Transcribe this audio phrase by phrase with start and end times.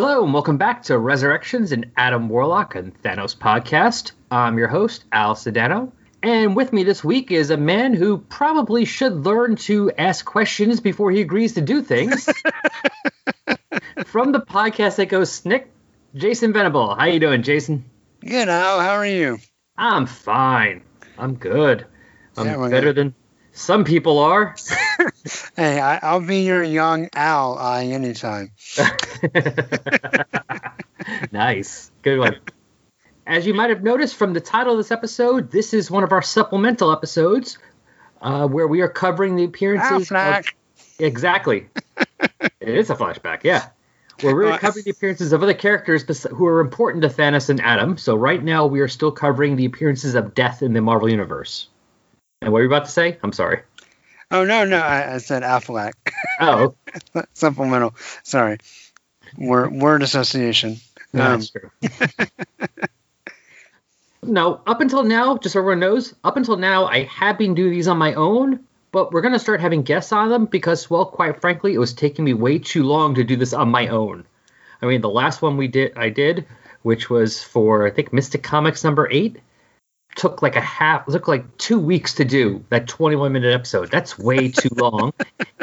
[0.00, 4.12] Hello, and welcome back to Resurrections and Adam Warlock and Thanos podcast.
[4.30, 5.90] I'm your host, Al Sedano.
[6.22, 10.78] And with me this week is a man who probably should learn to ask questions
[10.78, 12.26] before he agrees to do things.
[14.06, 15.68] From the podcast that goes Snick,
[16.14, 16.94] Jason Venable.
[16.94, 17.84] How you doing, Jason?
[18.20, 18.78] Good, Al.
[18.78, 19.40] How are you?
[19.76, 20.82] I'm fine.
[21.18, 21.88] I'm good.
[22.36, 23.16] I'm Yeah, better than
[23.58, 24.54] some people are.
[25.56, 28.52] Hey, I, I'll be your young Al uh, anytime.
[31.32, 31.90] nice.
[32.02, 32.36] Good one.
[33.26, 36.12] As you might have noticed from the title of this episode, this is one of
[36.12, 37.58] our supplemental episodes
[38.22, 40.10] uh, where we are covering the appearances.
[40.10, 40.46] Of,
[40.98, 41.68] exactly.
[42.60, 43.68] it is a flashback, yeah.
[44.22, 47.98] Where we're covering the appearances of other characters who are important to Thanos and Adam.
[47.98, 51.68] So right now we are still covering the appearances of Death in the Marvel Universe.
[52.40, 53.18] And what were you about to say?
[53.22, 53.62] I'm sorry.
[54.30, 55.92] Oh no, no, I, I said Affleck.
[56.40, 56.74] Oh,
[57.32, 57.94] Supplemental.
[58.22, 58.58] Sorry.
[59.36, 60.76] Word, word association.
[61.12, 61.70] no, Um, that's true.
[64.22, 67.72] no, up until now, just so everyone knows, up until now, I have been doing
[67.72, 68.60] these on my own,
[68.92, 71.92] but we're going to start having guests on them because, well, quite frankly, it was
[71.92, 74.24] taking me way too long to do this on my own.
[74.82, 76.46] I mean, the last one we did, I did,
[76.82, 79.38] which was for, I think, Mystic Comics number eight,
[80.18, 83.90] took like a half, took like two weeks to do that 21 minute episode.
[83.90, 85.14] That's way too long.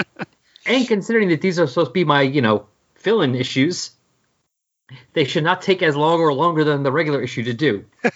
[0.65, 2.65] and considering that these are supposed to be my, you know,
[2.95, 3.91] fill in issues,
[5.13, 7.85] they should not take as long or longer than the regular issue to do.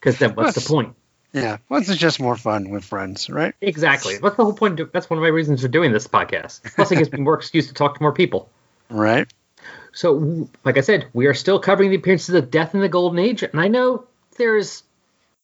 [0.00, 0.96] Because then what's the point?
[1.34, 1.58] yeah.
[1.68, 3.54] Well, it's just more fun with friends, right?
[3.60, 4.18] Exactly.
[4.18, 4.80] What's the whole point?
[4.94, 6.74] That's one of my reasons for doing this podcast.
[6.74, 8.48] Plus, it gives me more excuse to talk to more people.
[8.88, 9.30] Right.
[9.92, 13.18] So, like I said, we are still covering the appearances of Death in the Golden
[13.18, 14.06] Age, and I know
[14.38, 14.84] there's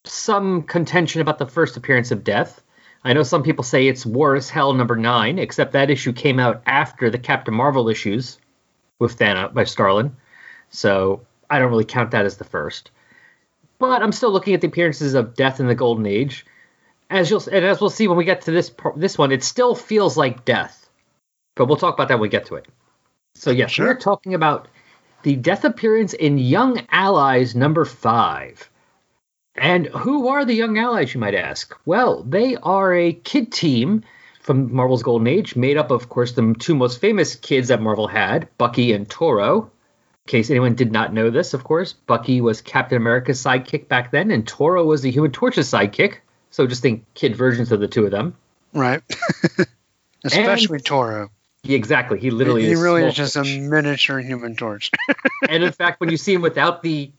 [0.09, 2.62] some contention about the first appearance of Death.
[3.05, 6.39] I know some people say it's War Is Hell number nine, except that issue came
[6.39, 8.39] out after the Captain Marvel issues
[8.99, 10.16] with Thanos by Starlin,
[10.71, 12.91] so I don't really count that as the first.
[13.78, 16.47] But I'm still looking at the appearances of Death in the Golden Age.
[17.11, 19.75] As you'll and as we'll see when we get to this this one, it still
[19.75, 20.89] feels like Death,
[21.55, 22.66] but we'll talk about that when we get to it.
[23.37, 23.87] So yes, Sure.
[23.89, 24.66] we're talking about
[25.22, 28.69] the death appearance in Young Allies number five.
[29.59, 31.77] And who are the Young Allies, you might ask?
[31.84, 34.05] Well, they are a kid team
[34.41, 37.83] from Marvel's Golden Age, made up of, of course, the two most famous kids that
[37.83, 39.62] Marvel had, Bucky and Toro.
[39.65, 44.11] In case anyone did not know this, of course, Bucky was Captain America's sidekick back
[44.11, 46.19] then, and Toro was the Human Torch's sidekick.
[46.50, 48.37] So just think kid versions of the two of them.
[48.72, 49.03] Right.
[50.25, 51.31] Especially Toro.
[51.66, 52.21] Yeah, exactly.
[52.21, 54.91] He literally he is really is just a miniature human torch.
[55.49, 57.11] and in fact, when you see him without the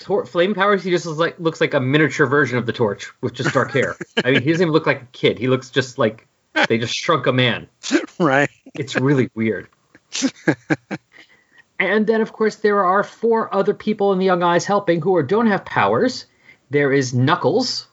[0.00, 3.12] tor- flame powers, he just looks like looks like a miniature version of the torch
[3.20, 3.96] with just dark hair.
[4.24, 5.38] I mean, he doesn't even look like a kid.
[5.38, 6.26] He looks just like
[6.68, 7.68] they just shrunk a man.
[8.18, 8.50] right.
[8.74, 9.68] It's really weird.
[11.78, 15.14] and then, of course, there are four other people in the Young Eyes helping who
[15.16, 16.26] are, don't have powers.
[16.70, 17.86] There is Knuckles,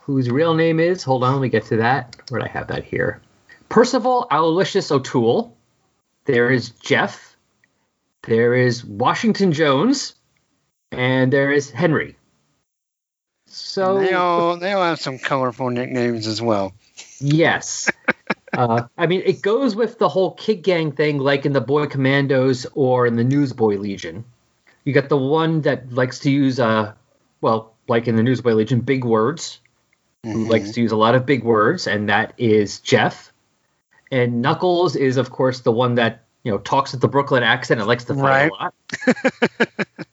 [0.00, 1.02] whose real name is.
[1.02, 2.16] Hold on, let me get to that.
[2.28, 3.20] Where did I have that here?
[3.68, 5.56] Percival Aloysius O'Toole.
[6.24, 7.36] There is Jeff.
[8.22, 10.14] There is Washington Jones.
[10.92, 12.16] And there is Henry.
[13.46, 16.74] So they all they all have some colorful nicknames as well.
[17.20, 17.90] Yes.
[18.56, 21.86] uh, I mean, it goes with the whole Kid Gang thing, like in the Boy
[21.86, 24.24] Commandos or in the Newsboy Legion.
[24.84, 26.92] You got the one that likes to use, uh,
[27.40, 29.60] well, like in the Newsboy Legion, big words,
[30.22, 30.48] who Mhm.
[30.50, 33.32] likes to use a lot of big words, and that is Jeff.
[34.10, 37.80] And Knuckles is, of course, the one that you know talks with the Brooklyn accent
[37.80, 38.50] and likes to fight Right.
[38.50, 38.74] a lot.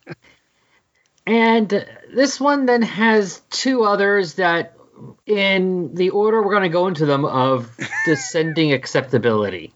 [1.26, 1.70] and
[2.14, 4.74] this one then has two others that,
[5.26, 7.70] in the order we're going to go into them of
[8.06, 9.74] descending acceptability.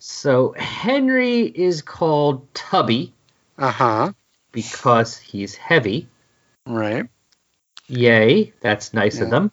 [0.00, 3.12] so Henry is called Tubby
[3.58, 4.12] Uh huh.
[4.52, 6.08] because he's heavy.
[6.66, 7.06] Right.
[7.88, 9.52] Yay, that's nice of them.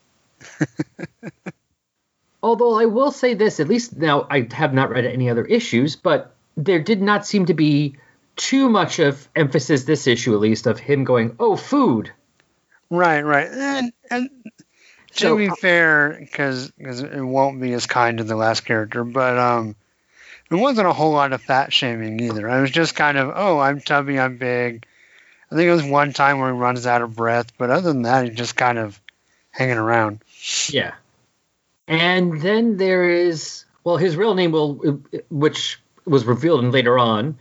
[2.43, 5.95] Although I will say this, at least now I have not read any other issues,
[5.95, 7.95] but there did not seem to be
[8.35, 12.11] too much of emphasis this issue at least of him going, "Oh, food."
[12.89, 13.21] Right.
[13.21, 13.47] Right.
[13.51, 14.29] And and
[15.15, 19.37] to So- be fair, because it won't be as kind to the last character, but
[19.37, 19.75] um,
[20.49, 22.49] it wasn't a whole lot of fat shaming either.
[22.49, 24.85] I was just kind of, oh, I'm tubby, I'm big.
[25.51, 28.03] I think it was one time where he runs out of breath, but other than
[28.03, 28.99] that, he's just kind of
[29.51, 30.23] hanging around.
[30.69, 30.93] Yeah.
[31.87, 34.75] And then there is well, his real name will,
[35.29, 37.37] which was revealed in later on,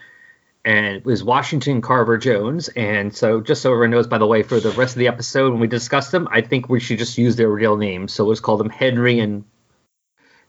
[0.64, 2.68] and it was Washington Carver Jones.
[2.68, 5.50] And so, just so everyone knows, by the way, for the rest of the episode
[5.52, 8.12] when we discuss them, I think we should just use their real names.
[8.12, 9.44] So let's call them Henry and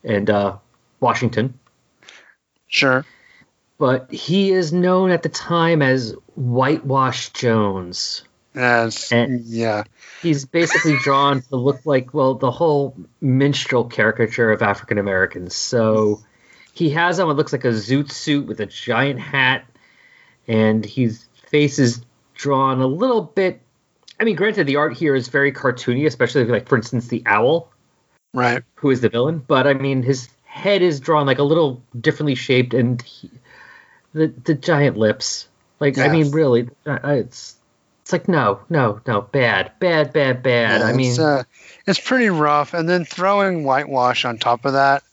[0.03, 0.57] and uh,
[0.99, 1.59] Washington.
[2.67, 3.05] Sure.
[3.77, 8.23] but he is known at the time as Whitewash Jones.
[8.55, 9.11] Yes.
[9.11, 9.83] And- yeah.
[10.21, 15.55] He's basically drawn to look like, well, the whole minstrel caricature of African Americans.
[15.55, 16.21] So
[16.73, 19.62] he has on what looks like a zoot suit with a giant hat,
[20.47, 22.01] and his face is
[22.33, 23.61] drawn a little bit.
[24.19, 27.69] I mean, granted, the art here is very cartoony, especially like, for instance, the owl,
[28.33, 28.63] Right.
[28.75, 29.43] who is the villain.
[29.45, 33.29] But I mean, his head is drawn like a little differently shaped, and he,
[34.13, 35.47] the the giant lips.
[35.79, 37.55] Like, I mean, really, it's
[38.03, 40.81] it's like no, no, no, bad, bad, bad, bad.
[40.81, 41.43] Yeah, I mean, it's, uh,
[41.87, 42.73] it's pretty rough.
[42.73, 45.03] And then throwing whitewash on top of that,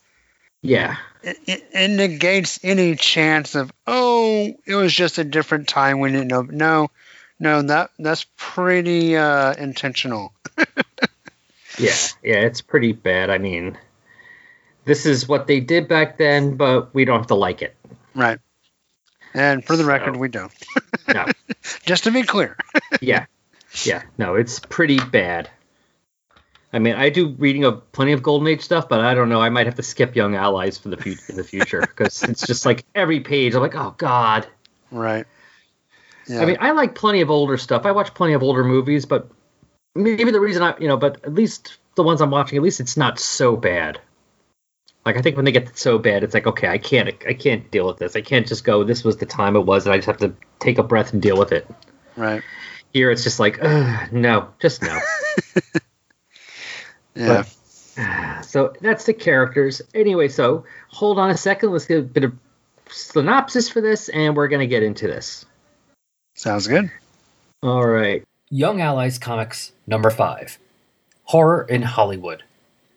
[0.62, 6.00] yeah, it, it, negates any chance of, oh, it was just a different time.
[6.00, 6.42] We didn't know.
[6.42, 6.90] No,
[7.38, 10.32] no, that that's pretty uh, intentional.
[11.78, 12.36] yeah, yeah.
[12.40, 13.30] It's pretty bad.
[13.30, 13.78] I mean,
[14.84, 17.76] this is what they did back then, but we don't have to like it.
[18.14, 18.38] Right.
[19.34, 20.52] And for the So- record, we don't.
[21.12, 21.26] No,
[21.84, 22.56] Just to be clear.
[23.00, 23.26] yeah,
[23.84, 24.02] yeah.
[24.18, 25.48] No, it's pretty bad.
[26.72, 29.40] I mean, I do reading of plenty of Golden Age stuff, but I don't know.
[29.40, 32.46] I might have to skip Young Allies for the future in the future because it's
[32.46, 33.54] just like every page.
[33.54, 34.46] I'm like, oh god.
[34.92, 35.26] Right.
[36.28, 36.42] Yeah.
[36.42, 37.86] I mean, I like plenty of older stuff.
[37.86, 39.28] I watch plenty of older movies, but
[39.96, 42.78] maybe the reason I, you know, but at least the ones I'm watching, at least
[42.78, 44.00] it's not so bad.
[45.04, 47.68] Like I think when they get so bad, it's like okay, I can't, I can't
[47.70, 48.14] deal with this.
[48.14, 48.84] I can't just go.
[48.84, 51.20] This was the time it was, and I just have to take a breath and
[51.22, 51.66] deal with it.
[52.16, 52.42] right.
[52.92, 53.62] Here, it's just like,
[54.12, 54.98] no, just no.
[57.20, 58.40] Yeah.
[58.40, 59.82] so that's the characters.
[59.94, 61.70] Anyway, so hold on a second.
[61.70, 62.34] Let's get a bit of
[62.88, 65.44] synopsis for this, and we're gonna get into this.
[66.34, 66.90] Sounds good.
[67.62, 68.24] All right.
[68.48, 70.58] Young Allies Comics number 5
[71.24, 72.42] Horror in Hollywood.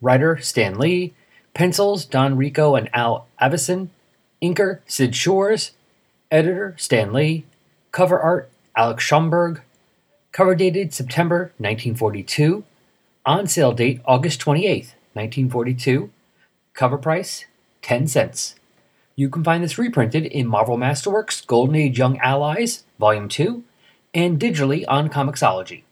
[0.01, 1.13] Writer Stan Lee.
[1.53, 3.91] Pencils Don Rico and Al Avison.
[4.41, 5.71] Inker Syd Shores.
[6.31, 7.45] Editor Stan Lee.
[7.91, 9.61] Cover art Alex Schomburg.
[10.31, 12.63] Cover dated September 1942.
[13.25, 16.11] On sale date August 28th, 1942.
[16.73, 17.45] Cover price
[17.81, 18.55] 10 cents.
[19.15, 23.63] You can find this reprinted in Marvel Masterworks Golden Age Young Allies, Volume 2,
[24.13, 25.83] and digitally on Comixology.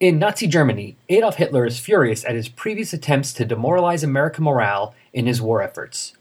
[0.00, 4.94] In Nazi Germany, Adolf Hitler is furious at his previous attempts to demoralize American morale
[5.12, 6.14] in his war efforts.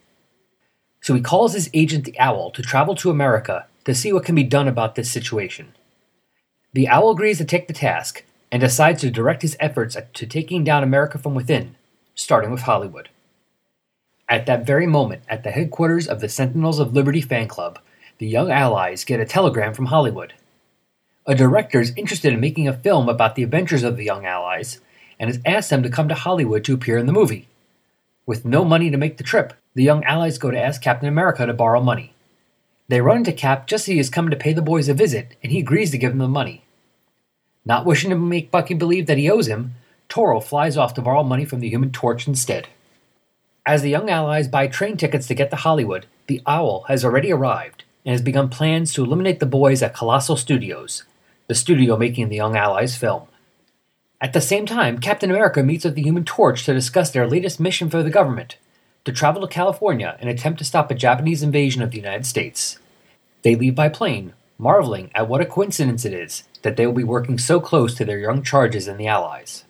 [1.00, 4.36] So he calls his agent the Owl to travel to America to see what can
[4.36, 5.74] be done about this situation.
[6.74, 10.64] The Owl agrees to take the task and decides to direct his efforts to taking
[10.64, 11.76] down America from within,
[12.14, 13.10] starting with Hollywood.
[14.30, 17.80] At that very moment, at the headquarters of the Sentinels of Liberty fan club,
[18.20, 20.34] the Young Allies get a telegram from Hollywood.
[21.26, 24.80] A director is interested in making a film about the adventures of the Young Allies
[25.20, 27.48] and has asked them to come to Hollywood to appear in the movie.
[28.28, 31.48] With no money to make the trip, the Young Allies go to ask Captain America
[31.48, 32.14] to borrow money.
[32.88, 35.38] They run into Cap just as he is coming to pay the boys a visit,
[35.42, 36.63] and he agrees to give them the money.
[37.66, 39.76] Not wishing to make Bucky believe that he owes him,
[40.10, 42.68] Toro flies off to borrow money from the Human Torch instead.
[43.66, 47.32] As the Young Allies buy train tickets to get to Hollywood, the Owl has already
[47.32, 51.04] arrived and has begun plans to eliminate the boys at Colossal Studios,
[51.48, 53.28] the studio making the Young Allies film.
[54.20, 57.60] At the same time, Captain America meets with the Human Torch to discuss their latest
[57.60, 58.58] mission for the government
[59.06, 62.80] to travel to California and attempt to stop a Japanese invasion of the United States.
[63.42, 67.04] They leave by plane, marveling at what a coincidence it is that they will be
[67.04, 69.64] working so close to their young charges and the Allies.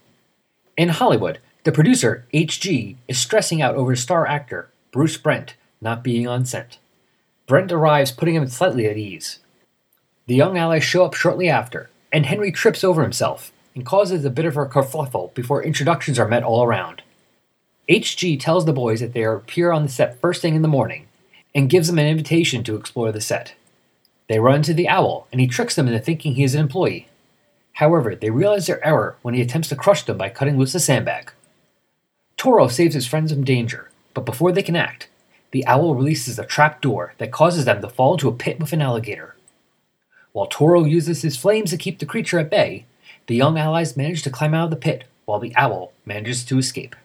[0.78, 6.28] In Hollywood, the producer, H.G., is stressing out over star actor, Bruce Brent, not being
[6.28, 6.78] on set.
[7.46, 9.40] Brent arrives, putting him slightly at ease.
[10.28, 14.30] The young allies show up shortly after, and Henry trips over himself and causes a
[14.30, 17.02] bit of a kerfluffle before introductions are met all around.
[17.90, 20.68] HG tells the boys that they are appear on the set first thing in the
[20.68, 21.08] morning
[21.54, 23.56] and gives them an invitation to explore the set.
[24.28, 27.08] They run into the owl, and he tricks them into thinking he is an employee.
[27.74, 30.80] However, they realize their error when he attempts to crush them by cutting loose a
[30.80, 31.32] sandbag.
[32.38, 35.08] Toro saves his friends from danger, but before they can act,
[35.52, 38.74] the owl releases a trap door that causes them to fall into a pit with
[38.74, 39.36] an alligator.
[40.32, 42.86] While Toro uses his flames to keep the creature at bay,
[43.28, 46.58] the young allies manage to climb out of the pit while the owl manages to
[46.58, 46.96] escape.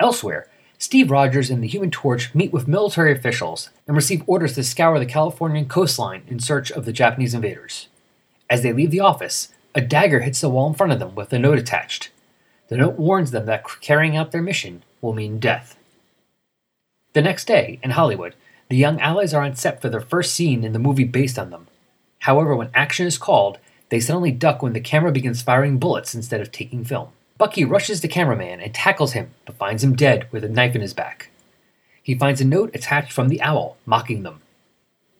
[0.00, 0.48] Elsewhere,
[0.80, 4.98] Steve Rogers and the Human Torch meet with military officials and receive orders to scour
[5.00, 7.88] the Californian coastline in search of the Japanese invaders.
[8.48, 11.32] As they leave the office, a dagger hits the wall in front of them with
[11.32, 12.10] a note attached.
[12.68, 15.76] The note warns them that carrying out their mission will mean death.
[17.12, 18.34] The next day, in Hollywood,
[18.68, 21.50] the young allies are on set for their first scene in the movie based on
[21.50, 21.66] them.
[22.20, 23.58] However, when action is called,
[23.88, 27.08] they suddenly duck when the camera begins firing bullets instead of taking film.
[27.38, 30.80] Bucky rushes the cameraman and tackles him, but finds him dead with a knife in
[30.80, 31.30] his back.
[32.02, 34.40] he finds a note attached from the owl, mocking them.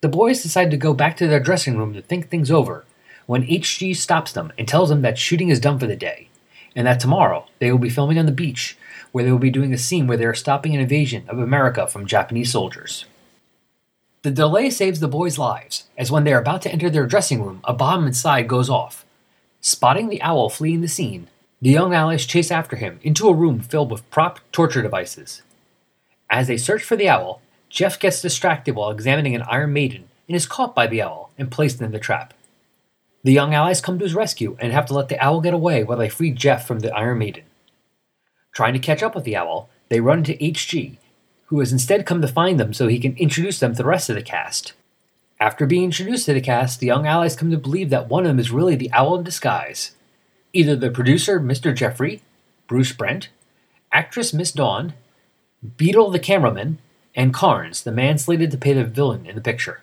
[0.01, 2.85] The boys decide to go back to their dressing room to think things over
[3.27, 6.29] when HG stops them and tells them that shooting is done for the day,
[6.75, 8.77] and that tomorrow they will be filming on the beach
[9.13, 11.87] where they will be doing a scene where they are stopping an invasion of America
[11.87, 13.05] from Japanese soldiers.
[14.23, 17.43] The delay saves the boys' lives, as when they are about to enter their dressing
[17.43, 19.05] room, a bomb inside goes off.
[19.61, 21.29] Spotting the owl fleeing the scene,
[21.61, 25.43] the young allies chase after him into a room filled with prop torture devices.
[26.31, 30.37] As they search for the owl, Jeff gets distracted while examining an Iron Maiden and
[30.37, 32.33] is caught by the owl and placed in the trap.
[33.25, 35.83] The young allies come to his rescue and have to let the owl get away
[35.83, 37.45] while they free Jeff from the Iron Maiden.
[38.53, 40.97] Trying to catch up with the owl, they run into HG,
[41.47, 44.09] who has instead come to find them so he can introduce them to the rest
[44.09, 44.75] of the cast.
[45.41, 48.29] After being introduced to the cast, the young allies come to believe that one of
[48.29, 49.93] them is really the owl in disguise.
[50.53, 51.75] Either the producer, Mr.
[51.75, 52.23] Jeffrey,
[52.67, 53.29] Bruce Brent,
[53.93, 54.95] actress Miss Dawn,
[55.77, 56.79] Beetle the cameraman,
[57.15, 59.83] and Carnes, the man slated to play the villain in the picture.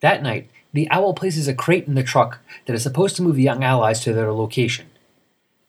[0.00, 3.36] That night, the owl places a crate in the truck that is supposed to move
[3.36, 4.86] the young allies to their location.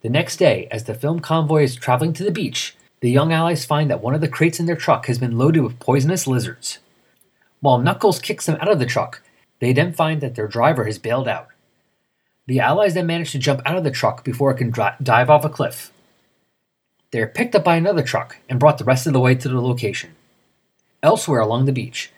[0.01, 3.65] The next day, as the film convoy is traveling to the beach, the young allies
[3.65, 6.79] find that one of the crates in their truck has been loaded with poisonous lizards.
[7.60, 9.22] While Knuckles kicks them out of the truck,
[9.60, 11.50] they then find that their driver has bailed out.
[12.51, 15.46] The allies then manage to jump out of the truck before it can dive off
[15.46, 15.89] a cliff.
[17.12, 19.48] They are picked up by another truck and brought the rest of the way to
[19.48, 20.15] the location.
[21.01, 22.12] Elsewhere along the beach,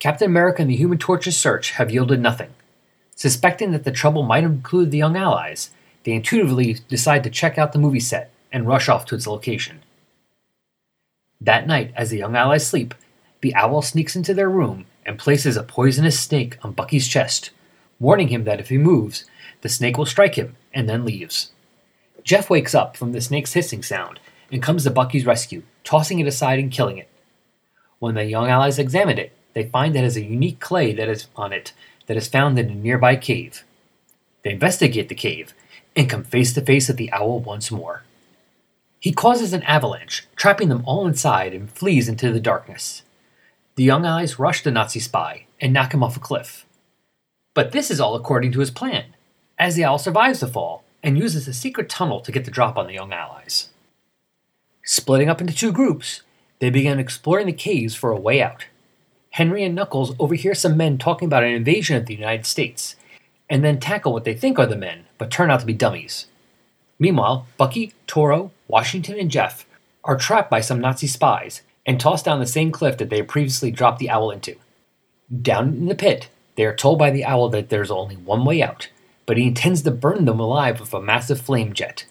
[0.00, 2.50] Captain America and the Human Torch's search have yielded nothing.
[3.14, 5.70] Suspecting that the trouble might include the young allies,
[6.02, 9.82] they intuitively decide to check out the movie set and rush off to its location.
[11.40, 12.96] That night, as the young allies sleep,
[13.42, 17.50] the owl sneaks into their room and places a poisonous snake on Bucky's chest,
[18.00, 19.24] warning him that if he moves,
[19.62, 21.52] the snake will strike him and then leaves.
[22.22, 26.26] Jeff wakes up from the snake's hissing sound and comes to Bucky's rescue, tossing it
[26.26, 27.08] aside and killing it.
[27.98, 31.26] When the young allies examine it, they find it has a unique clay that is
[31.36, 31.72] on it
[32.06, 33.64] that is found in a nearby cave.
[34.42, 35.54] They investigate the cave
[35.96, 38.02] and come face to face with the owl once more.
[39.00, 43.02] He causes an avalanche, trapping them all inside, and flees into the darkness.
[43.76, 46.66] The young allies rush the Nazi spy and knock him off a cliff.
[47.54, 49.14] But this is all according to his plan,
[49.58, 52.76] as the owl survives the fall and uses a secret tunnel to get the drop
[52.76, 53.68] on the young allies.
[54.84, 56.22] Splitting up into two groups,
[56.60, 58.66] they begin exploring the caves for a way out.
[59.30, 62.96] Henry and Knuckles overhear some men talking about an invasion of the United States,
[63.50, 66.26] and then tackle what they think are the men, but turn out to be dummies.
[66.98, 69.66] Meanwhile, Bucky, Toro, Washington, and Jeff
[70.04, 73.28] are trapped by some Nazi spies and tossed down the same cliff that they had
[73.28, 74.56] previously dropped the owl into.
[75.42, 78.62] Down in the pit, they are told by the owl that there's only one way
[78.62, 78.88] out,
[79.28, 82.06] but he intends to burn them alive with a massive flame jet.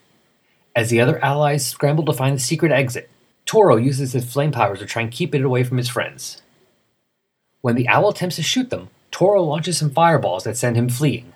[0.76, 3.10] As the other allies scramble to find the secret exit,
[3.44, 6.44] Toro uses his flame powers to try and keep it away from his friends.
[7.62, 11.34] When the owl attempts to shoot them, Toro launches some fireballs that send him fleeing.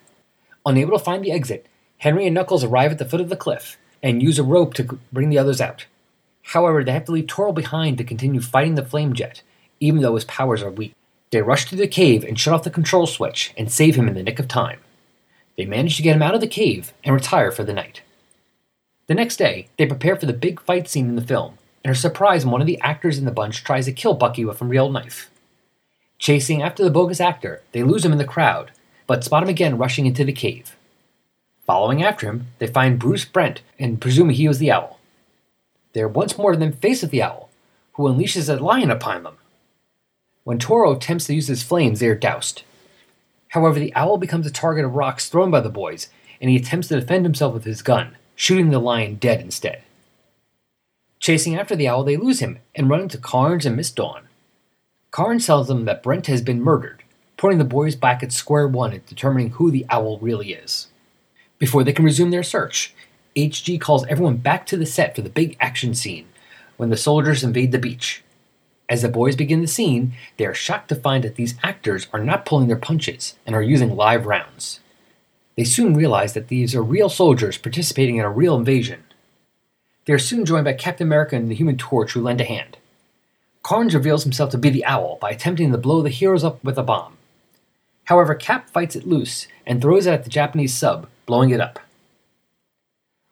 [0.67, 1.65] Unable to find the exit,
[1.97, 5.00] Henry and Knuckles arrive at the foot of the cliff and use a rope to
[5.11, 5.88] bring the others out.
[6.43, 9.41] However, they have to leave Toro behind to continue fighting the flame jet,
[9.79, 10.93] even though his powers are weak.
[11.31, 14.13] They rush to the cave and shut off the control switch and save him in
[14.13, 14.79] the nick of time.
[15.58, 18.01] They manage to get him out of the cave and retire for the night.
[19.08, 21.96] The next day, they prepare for the big fight scene in the film and are
[21.96, 24.65] surprised when one of the actors in the bunch tries to kill Bucky with a
[24.65, 25.29] real knife.
[26.20, 28.72] Chasing after the bogus actor, they lose him in the crowd,
[29.08, 30.75] but spot him again rushing into the cave.
[31.65, 35.00] Following after him, they find Bruce Brent and presume he was the owl.
[35.93, 37.50] They are once more then faced with the owl,
[37.93, 39.36] who unleashes a lion upon them.
[40.43, 42.63] When Toro attempts to use his flames, they are doused.
[43.51, 46.88] However, the owl becomes a target of rocks thrown by the boys, and he attempts
[46.88, 49.84] to defend himself with his gun, shooting the lion dead instead.
[51.20, 54.24] Chasing after the owl, they lose him and run into Carnes and Miss Dawn.
[55.12, 57.03] Carnes tells them that Brent has been murdered,
[57.36, 60.88] putting the boys back at square one at determining who the owl really is.
[61.60, 62.93] Before they can resume their search,
[63.36, 66.25] HG calls everyone back to the set for the big action scene
[66.77, 68.24] when the soldiers invade the beach.
[68.91, 72.21] As the boys begin the scene, they are shocked to find that these actors are
[72.21, 74.81] not pulling their punches and are using live rounds.
[75.55, 79.05] They soon realize that these are real soldiers participating in a real invasion.
[80.03, 82.79] They are soon joined by Captain America and the Human Torch, who lend a hand.
[83.63, 86.77] Carnes reveals himself to be the Owl by attempting to blow the heroes up with
[86.77, 87.15] a bomb.
[88.05, 91.79] However, Cap fights it loose and throws it at the Japanese sub, blowing it up.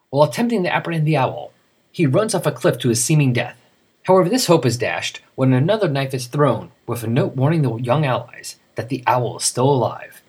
[0.10, 1.52] While attempting to apprehend the owl,
[1.92, 3.58] he runs off a cliff to his seeming death.
[4.04, 7.76] However, this hope is dashed when another knife is thrown with a note warning the
[7.76, 10.22] young allies that the owl is still alive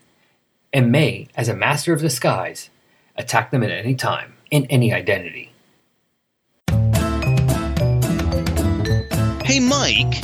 [0.73, 2.71] and may, as a master of disguise,
[3.17, 5.53] attack them at any time in any identity.
[9.45, 10.15] Hey, Mike,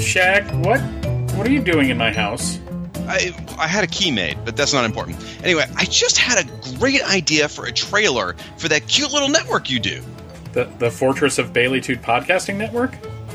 [0.00, 0.80] Shag, what?
[1.36, 2.58] What are you doing in my house?
[3.06, 5.18] I, I had a key made, but that's not important.
[5.42, 9.68] Anyway, I just had a great idea for a trailer for that cute little network
[9.68, 10.02] you do.
[10.52, 12.92] The the Fortress of Baileytude Podcasting Network?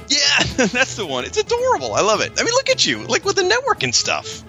[0.07, 1.25] Yeah, that's the one.
[1.25, 1.93] It's adorable.
[1.93, 2.33] I love it.
[2.39, 4.43] I mean, look at you, like with the network and stuff.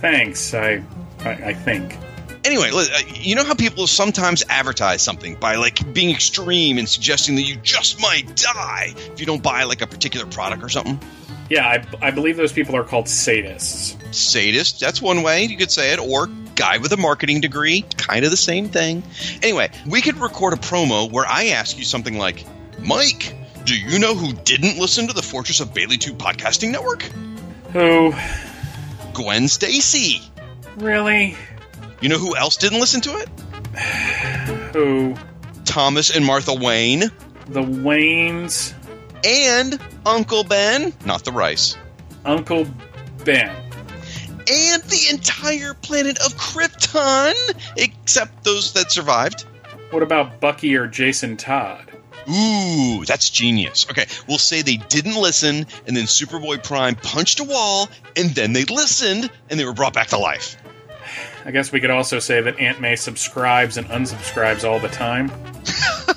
[0.00, 0.54] Thanks.
[0.54, 0.82] I
[1.20, 1.96] I, I think.
[2.44, 7.36] Anyway, uh, you know how people sometimes advertise something by like being extreme and suggesting
[7.36, 11.00] that you just might die if you don't buy like a particular product or something?
[11.48, 13.96] Yeah, I, I believe those people are called sadists.
[14.14, 14.80] sadist.
[14.80, 18.30] That's one way you could say it, or guy with a marketing degree, kind of
[18.30, 19.02] the same thing.
[19.42, 22.44] Anyway, we could record a promo where I ask you something like,
[22.80, 23.34] Mike,
[23.64, 27.02] do you know who didn't listen to the Fortress of Baileytude podcasting network?
[27.72, 28.14] Who?
[29.14, 30.22] Gwen Stacy.
[30.76, 31.36] Really?
[32.00, 33.28] You know who else didn't listen to it?
[34.72, 35.14] Who?
[35.64, 37.10] Thomas and Martha Wayne.
[37.48, 38.74] The Waynes?
[39.24, 41.76] And Uncle Ben, not the rice.
[42.24, 42.66] Uncle
[43.24, 43.63] Ben.
[44.46, 47.34] And the entire planet of Krypton,
[47.76, 49.42] except those that survived.
[49.90, 51.90] What about Bucky or Jason Todd?
[52.28, 53.86] Ooh, that's genius.
[53.90, 58.52] Okay, we'll say they didn't listen, and then Superboy Prime punched a wall, and then
[58.52, 60.56] they listened, and they were brought back to life.
[61.46, 65.30] I guess we could also say that Aunt May subscribes and unsubscribes all the time.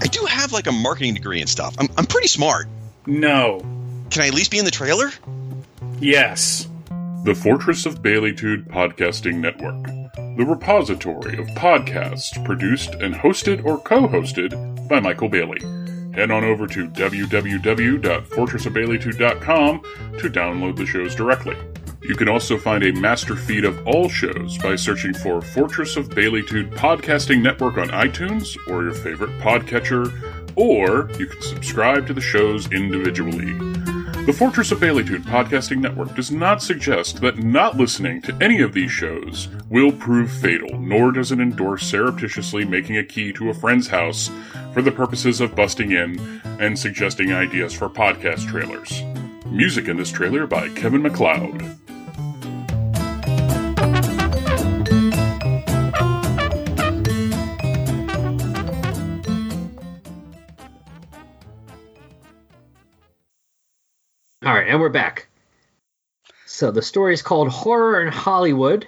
[0.00, 1.74] I do have like a marketing degree and stuff.
[1.78, 2.66] I'm, I'm pretty smart.
[3.06, 3.60] No.
[4.10, 5.10] Can I at least be in the trailer?
[6.00, 6.68] Yes.
[7.24, 9.84] The Fortress of Baileytude Podcasting Network,
[10.36, 15.58] the repository of podcasts produced and hosted or co hosted by Michael Bailey.
[16.16, 19.82] Head on over to www.fortressofbaileytude.com
[20.18, 21.58] to download the shows directly.
[22.00, 26.08] You can also find a master feed of all shows by searching for Fortress of
[26.08, 30.10] Baileytude Podcasting Network on iTunes or your favorite podcatcher,
[30.56, 33.52] or you can subscribe to the shows individually.
[34.26, 38.72] The Fortress of Baileytude Podcasting Network does not suggest that not listening to any of
[38.72, 43.54] these shows will prove fatal, nor does it endorse surreptitiously making a key to a
[43.54, 44.28] friend's house
[44.74, 46.18] for the purposes of busting in
[46.58, 49.00] and suggesting ideas for podcast trailers.
[49.46, 51.78] Music in this trailer by Kevin MacLeod.
[64.46, 65.26] All right, and we're back.
[66.46, 68.86] So the story is called Horror in Hollywood.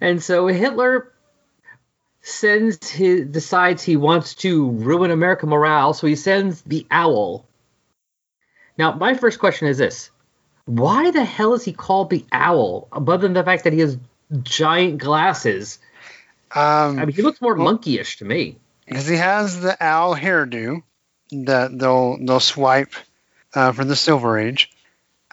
[0.00, 1.12] And so Hitler
[2.22, 7.46] sends his decides he wants to ruin American morale, so he sends the owl.
[8.76, 10.10] Now, my first question is this.
[10.64, 13.98] Why the hell is he called the owl, other than the fact that he has
[14.42, 15.78] giant glasses?
[16.50, 18.58] Um, I mean, he looks more Well- monkeyish to me.
[18.84, 20.82] because he has the owl hairdo
[21.30, 22.92] that they'll they'll swipe
[23.54, 24.70] uh, for the Silver Age.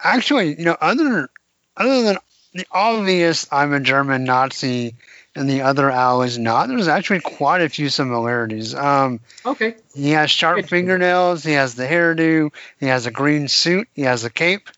[0.02, 1.28] Actually, you know, other
[1.76, 2.18] other than
[2.54, 4.94] the obvious, I'm a German Nazi,
[5.34, 6.68] and the other owl is not.
[6.68, 8.74] There's actually quite a few similarities.
[8.74, 9.76] Um, Okay.
[9.94, 10.80] he has sharp Interesting.
[10.86, 11.44] fingernails.
[11.44, 12.50] He has the hairdo.
[12.80, 13.88] He has a green suit.
[13.94, 14.68] He has a cape.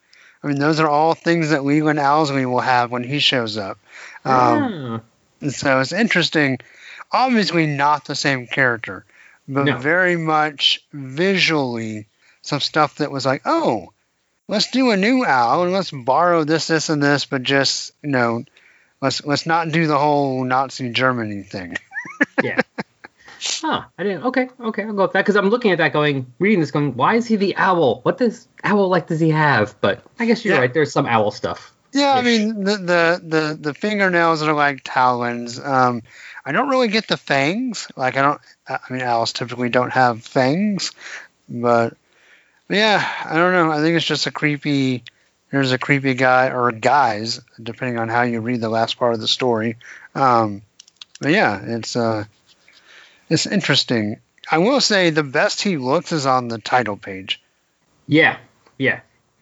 [0.43, 3.79] I mean, those are all things that Leland Owsley will have when he shows up.
[4.25, 5.01] Um, Ah,
[5.43, 6.59] and so it's interesting.
[7.13, 9.05] Obviously, not the same character,
[9.49, 9.79] but No.
[9.79, 12.07] very much visually
[12.51, 13.93] some stuff that was like, oh,
[14.49, 18.11] let's do a new owl and let's borrow this, this, and this, but just you
[18.11, 18.45] know,
[19.01, 21.77] let's let's not do the whole Nazi Germany thing.
[22.43, 22.61] yeah.
[23.43, 23.85] Huh.
[23.97, 24.25] I didn't.
[24.25, 24.49] Okay.
[24.61, 24.83] Okay.
[24.85, 27.27] I'll go with that because I'm looking at that, going, reading this, going, why is
[27.27, 28.01] he the owl?
[28.03, 29.81] What does owl like does he have?
[29.81, 30.61] But I guess you're Yeah.
[30.61, 30.75] right.
[30.75, 31.73] There's some owl stuff.
[31.93, 35.59] Yeah, I mean the the the, the fingernails are like talons.
[35.59, 36.03] Um,
[36.45, 37.89] I don't really get the fangs.
[37.97, 38.41] Like I don't.
[38.69, 40.93] I mean, owls typically don't have fangs,
[41.49, 41.97] but
[42.71, 43.71] yeah, I don't know.
[43.71, 45.05] I think it's just a creepy.
[45.51, 49.21] There's a creepy guy or guys, depending on how you read the last part of
[49.21, 49.77] the story.
[50.15, 50.63] Um,
[51.21, 52.25] but yeah, it's uh,
[53.29, 54.21] it's interesting.
[54.51, 57.41] I will say the best he looks is on the title page.
[58.07, 58.39] Yeah.
[58.79, 59.01] Yeah.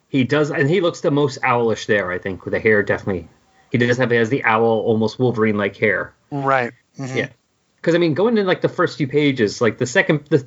[0.08, 2.10] He does, and he looks the most owlish there.
[2.10, 3.28] I think with the hair, definitely.
[3.70, 6.14] He does have he has the owl, almost Wolverine-like hair.
[6.30, 6.72] Right.
[6.98, 7.16] Mhm.
[7.16, 7.28] Yeah.
[7.76, 10.46] Because I mean, going in like the first few pages, like the second, the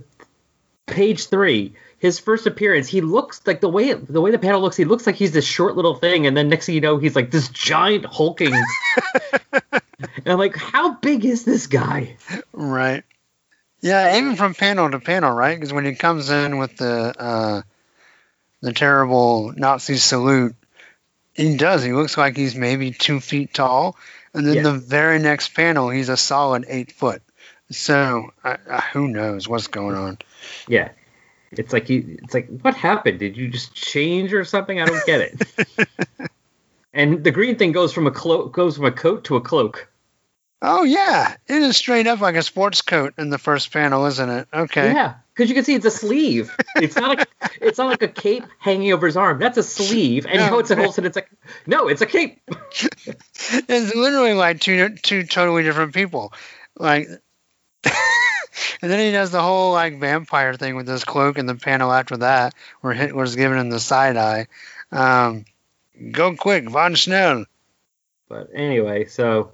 [0.88, 1.74] page three.
[2.02, 4.76] His first appearance, he looks like the way the way the panel looks.
[4.76, 7.16] He looks like he's this short little thing, and then next thing you know, he's
[7.16, 8.52] like this giant hulking.
[9.62, 9.84] and
[10.26, 12.18] I'm like, how big is this guy?
[12.54, 13.04] Right.
[13.82, 15.56] Yeah, even from panel to panel, right?
[15.56, 17.62] Because when he comes in with the uh,
[18.62, 20.56] the terrible Nazi salute,
[21.36, 21.84] he does.
[21.84, 23.96] He looks like he's maybe two feet tall,
[24.34, 27.22] and then the very next panel, he's a solid eight foot.
[27.70, 30.18] So I, I, who knows what's going on?
[30.68, 30.90] Yeah,
[31.52, 33.20] it's like it's like what happened?
[33.20, 34.80] Did you just change or something?
[34.82, 36.30] I don't get it.
[36.94, 39.88] and the green thing goes from a cloak goes from a coat to a cloak.
[40.64, 44.30] Oh yeah, it is straight up like a sports coat in the first panel, isn't
[44.30, 44.48] it?
[44.54, 44.94] Okay.
[44.94, 46.56] Yeah, because you can see it's a sleeve.
[46.76, 47.28] It's not like
[47.62, 49.40] it's not like a cape hanging over his arm.
[49.40, 50.46] That's a sleeve, and No.
[50.46, 51.06] you know it's a Holston.
[51.06, 51.32] It's like
[51.66, 52.42] no, it's a cape.
[53.44, 56.32] It's literally like two two totally different people.
[56.78, 57.08] Like
[58.82, 61.92] and then he does the whole like vampire thing with his cloak in the panel
[61.92, 64.48] after that, where Hitler's giving him the side eye.
[64.92, 65.46] Um,
[66.12, 67.46] go quick, Von Schnell.
[68.28, 69.52] But anyway, so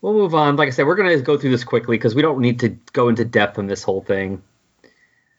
[0.00, 0.56] we'll move on.
[0.56, 3.08] Like I said, we're gonna go through this quickly because we don't need to go
[3.08, 4.42] into depth on this whole thing.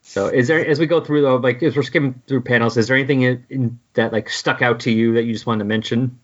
[0.06, 2.88] So, is there as we go through though, like as we're skimming through panels, is
[2.88, 5.66] there anything in, in, that like stuck out to you that you just wanted to
[5.66, 6.20] mention?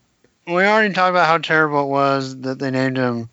[0.46, 3.30] We already talked about how terrible it was that they named him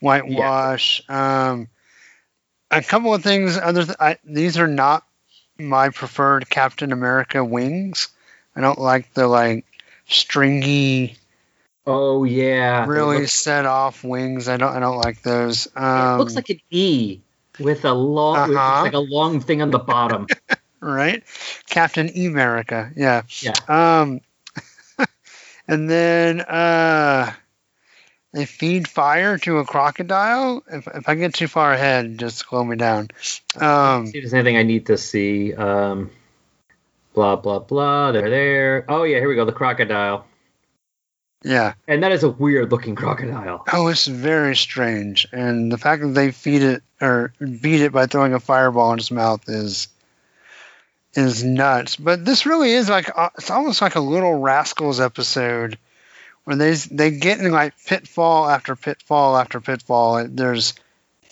[0.00, 1.02] Whitewash.
[1.08, 1.68] Um,
[2.76, 3.56] a couple of things.
[3.56, 5.04] Other th- I, these are not
[5.58, 8.08] my preferred Captain America wings.
[8.56, 9.64] I don't like the like
[10.06, 11.16] stringy,
[11.86, 14.48] Oh yeah, really It looks, set off wings.
[14.48, 14.74] I don't.
[14.74, 15.66] I don't like those.
[15.66, 17.20] it Um, looks like an E
[17.60, 18.82] with a long, Uh-huh.
[18.82, 20.26] like a long thing on the bottom.
[20.80, 21.22] right,
[21.68, 22.90] Captain America.
[22.96, 23.22] Yeah.
[23.40, 23.52] Yeah.
[23.68, 24.20] Um,
[25.68, 27.32] and then uh,
[28.34, 30.64] they feed fire to a crocodile.
[30.68, 33.08] If if I get too far ahead, just slow me down.
[33.56, 35.54] Um, see if there's anything I need to see.
[35.54, 36.10] Um,
[37.14, 38.10] blah blah blah.
[38.10, 38.84] They're there.
[38.88, 39.44] Oh yeah, here we go.
[39.44, 40.26] The crocodile,
[41.44, 41.74] yeah.
[41.86, 43.64] and that is a weird looking crocodile.
[43.72, 48.06] Oh, it's very strange, and the fact that they feed it or beat it by
[48.06, 49.86] throwing a fireball in its mouth is
[51.14, 51.94] is nuts.
[51.94, 55.78] But this really is like uh, it's almost like a Little Rascals episode
[56.44, 60.26] where they they get in like pitfall after pitfall after pitfall.
[60.28, 60.74] There's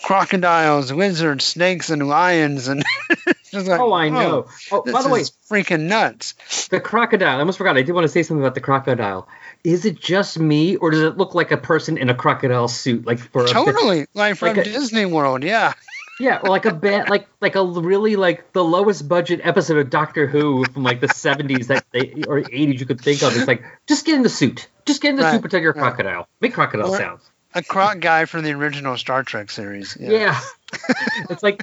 [0.02, 2.82] crocodiles, lizards, snakes, and lions, and
[3.50, 4.46] just like Oh, I know.
[4.70, 6.34] Oh, by the way, freaking nuts.
[6.68, 7.36] the crocodile.
[7.36, 7.76] I almost forgot.
[7.76, 9.28] I did want to say something about the crocodile.
[9.64, 13.06] Is it just me, or does it look like a person in a crocodile suit,
[13.06, 15.72] like for a Totally, like from like a- Disney World, yeah.
[16.20, 19.90] Yeah, or like a bad, like like a really like the lowest budget episode of
[19.90, 23.34] Doctor Who from like the seventies that they or eighties you could think of.
[23.34, 25.78] It's like just get in the suit, just get in the Right, you're right.
[25.80, 26.28] crocodile.
[26.40, 27.28] Make crocodile Or- sounds.
[27.54, 29.94] A croc guy from the original Star Trek series.
[30.00, 30.40] Yeah,
[31.28, 31.62] it's like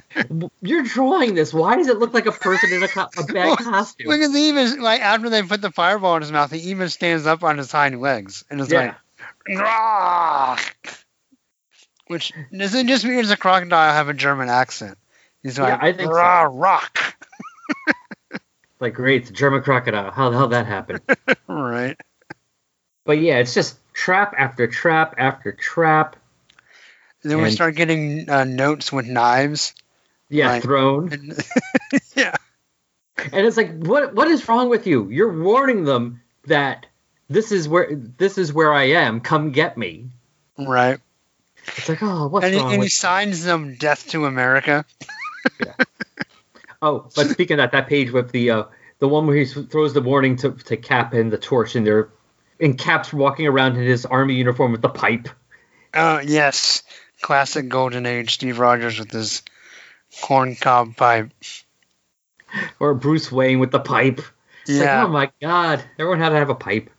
[0.62, 1.52] you're drawing this.
[1.52, 4.06] Why does it look like a person in a, co- a bad costume?
[4.06, 6.88] Look at the even like after they put the fireball in his mouth, he even
[6.90, 8.94] stands up on his hind legs and is Yeah,
[9.48, 10.58] like, "Rah!"
[12.06, 14.96] which doesn't just mean a crocodile have a German accent.
[15.42, 16.18] He's Yeah, like, I think so.
[16.52, 16.98] Rock.
[18.78, 20.12] like great, it's a German crocodile.
[20.12, 21.00] How the hell that happened?
[21.48, 22.00] right.
[23.10, 26.14] But yeah, it's just trap after trap after trap.
[27.24, 29.74] And then we start getting uh, notes with knives.
[30.28, 30.62] Yeah, Right.
[30.62, 31.12] thrown.
[31.12, 31.44] And,
[32.14, 32.36] yeah.
[33.18, 36.86] and it's like what what is wrong with you you're warning them that
[37.28, 40.06] this is where this is where i am come get me
[40.56, 41.00] Right.
[41.66, 44.84] it's like oh what's And wrong and he signs them "Death to America."
[46.80, 48.64] oh but speaking of that that page with the uh
[49.00, 52.08] the one where he throws the warning to, to cap and the torch and they're
[52.60, 55.28] in caps walking around in his army uniform with the pipe
[55.92, 56.82] Oh yes,
[57.20, 59.42] classic golden age Steve Rogers with his
[60.22, 61.30] corncob pipe.
[62.78, 64.20] or bruce wayne with the pipe
[64.62, 65.00] it's Yeah.
[65.00, 66.90] like oh my god everyone had to have a pipe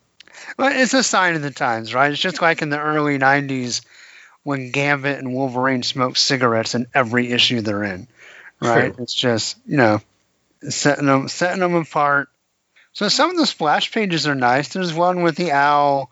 [0.58, 2.12] Well, it's a sign of the times, right?
[2.12, 3.82] It's just like in the early '90s
[4.44, 8.08] when Gambit and Wolverine smoke cigarettes in every issue they're in,
[8.60, 8.94] right?
[8.94, 9.04] True.
[9.04, 10.02] It's just you know
[10.70, 12.30] setting them setting them apart.
[12.94, 14.70] So some of the splash pages are nice.
[14.70, 16.12] There's one with the owl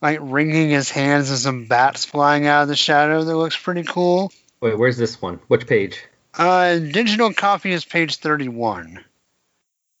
[0.00, 3.84] like wringing his hands and some bats flying out of the shadow that looks pretty
[3.84, 4.32] cool.
[4.60, 6.02] wait where's this one which page
[6.34, 8.98] Uh, digital copy is page 31.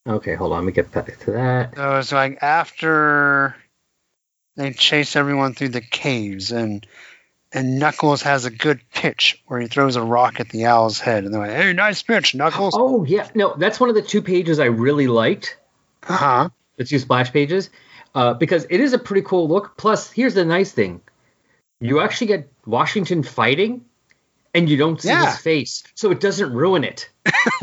[0.08, 3.54] okay hold on let me get back to that So it's like after
[4.56, 6.84] they chase everyone through the caves and
[7.54, 11.24] and Knuckles has a good pitch where he throws a rock at the owl's head
[11.24, 12.74] and they're like, Hey, nice pitch, Knuckles.
[12.76, 15.56] oh yeah no that's one of the two pages i really liked
[16.08, 16.48] Uh-huh.
[16.76, 17.70] the two splash pages
[18.14, 19.76] uh, because it is a pretty cool look.
[19.76, 21.00] Plus, here's the nice thing:
[21.80, 23.84] you actually get Washington fighting,
[24.54, 25.26] and you don't see Yeah.
[25.26, 27.08] his face, so it doesn't ruin it.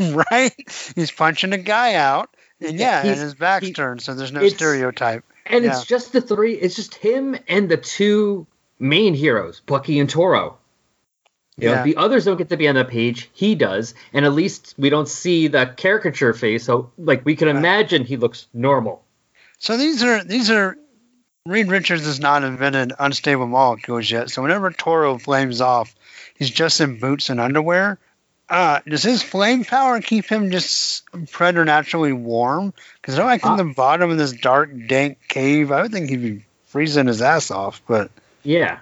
[0.30, 0.54] right?
[0.94, 4.46] He's punching a guy out, and yeah, and his back's he- turned, so there's no
[4.48, 5.24] stereotype.
[5.46, 5.72] And Yeah.
[5.72, 6.54] it's just the three.
[6.54, 8.46] It's just him and the two
[8.78, 10.56] main heroes, Bucky and Toro.
[11.60, 11.82] You know, Yeah.
[11.82, 13.28] the others don't get to be on the page.
[13.32, 16.64] He does, and at least we don't see the caricature face.
[16.64, 17.56] So, like, we can Right.
[17.56, 19.04] imagine he looks normal.
[19.58, 20.76] So these are these are
[21.46, 24.30] Reed Richards has not invented unstable molecules yet.
[24.30, 25.94] So whenever Toro flames off,
[26.38, 27.98] he's just in boots and underwear.
[28.48, 32.74] Uh, does his flame power keep him just preternaturally warm?
[33.00, 36.10] Because I'm like in Uh, the bottom of this dark, dank cave, I would think
[36.10, 37.80] he'd be freezing his ass off.
[37.86, 38.10] But
[38.42, 38.78] Yeah,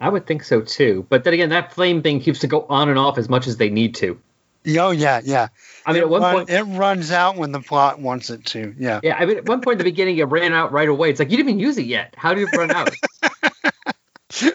[0.00, 1.06] I would think so too.
[1.08, 3.56] But then again, that flame thing keeps to go on and off as much as
[3.56, 4.20] they need to.
[4.66, 5.48] oh yeah, yeah.
[5.86, 8.44] I mean, it, at one run- point, it runs out when the plot wants it
[8.46, 8.74] to.
[8.78, 9.00] Yeah.
[9.02, 11.10] yeah, I mean, at one point in the beginning, it ran out right away.
[11.10, 12.14] It's like you didn't even use it yet.
[12.16, 12.90] How did it run out?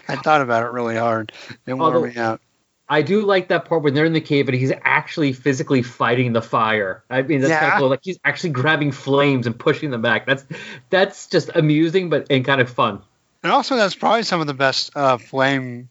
[0.08, 1.32] I thought about it really hard.
[1.66, 2.40] It wore me out.
[2.88, 6.32] I do like that part when they're in the cave and he's actually physically fighting
[6.34, 7.02] the fire.
[7.08, 7.88] I mean, that's kind of cool.
[7.88, 10.26] Like he's actually grabbing flames and pushing them back.
[10.26, 10.44] That's
[10.90, 13.02] that's just amusing, but and kind of fun.
[13.44, 15.90] And also, that's probably some of the best uh, Flame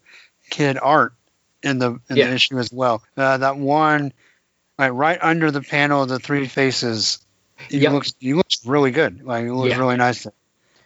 [0.49, 1.13] Kid art
[1.61, 2.27] in the in Yeah.
[2.27, 3.03] the issue as well.
[3.15, 4.11] Uh, that one,
[4.79, 7.19] like right under the panel of the three faces,
[7.69, 7.91] he Yep.
[7.91, 9.23] looks he looks really good.
[9.23, 9.77] Like he looks Yeah.
[9.77, 10.25] really nice.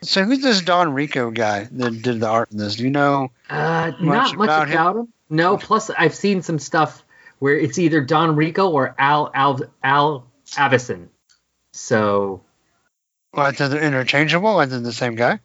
[0.02, 2.76] So who's this Don Rico guy that did the art in this?
[2.76, 3.32] Do you know?
[3.50, 5.00] Uh, Much not much about about, him?
[5.02, 5.12] him?
[5.30, 5.56] No.
[5.56, 7.02] Plus, I've seen some stuff
[7.38, 10.26] where it's either Don Rico or Al Al Al
[10.58, 11.08] Avison.
[11.72, 12.42] So
[13.30, 14.60] What, they're interchangeable?
[14.60, 15.40] and they're the same guy?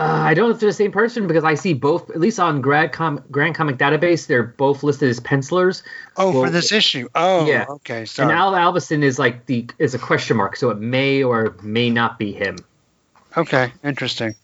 [0.00, 2.08] Uh, I don't know if they're the same person because I see both.
[2.08, 5.82] At least on Grad Com- Grand Comic Database, they're both listed as pencilers.
[6.16, 7.06] Oh, for this issue.
[7.14, 7.66] Oh, yeah.
[7.68, 8.06] okay.
[8.06, 8.30] Sorry.
[8.30, 11.90] And Al Alvison is like the is a question mark, so it may or may
[11.90, 12.56] not be him.
[13.36, 14.34] okay, interesting.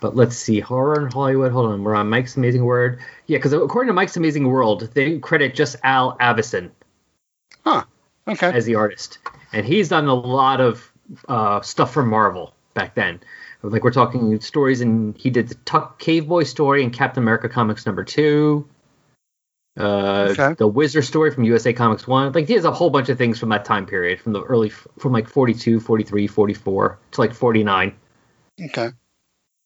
[0.00, 1.50] But let's see, horror in Hollywood.
[1.50, 2.98] Hold on, we're on Mike's Amazing World.
[3.26, 6.70] Yeah, because according to Mike's Amazing World, they credit just Al Avison
[7.66, 8.52] Okay.
[8.52, 9.18] as the artist,
[9.52, 10.92] and he's done a lot of
[11.26, 13.20] uh, stuff for Marvel back then.
[13.70, 17.48] Like we're talking stories, and he did the Tuk Cave Boy story in Captain America
[17.48, 18.68] Comics number two.
[19.78, 20.54] Uh, Okay.
[20.54, 22.30] the Wizard story from USA Comics 1.
[22.32, 24.68] Like, he has a whole bunch of things from that time period, from the early,
[24.68, 27.92] from like 42, 43, 44 to like 49.
[28.66, 28.90] Okay.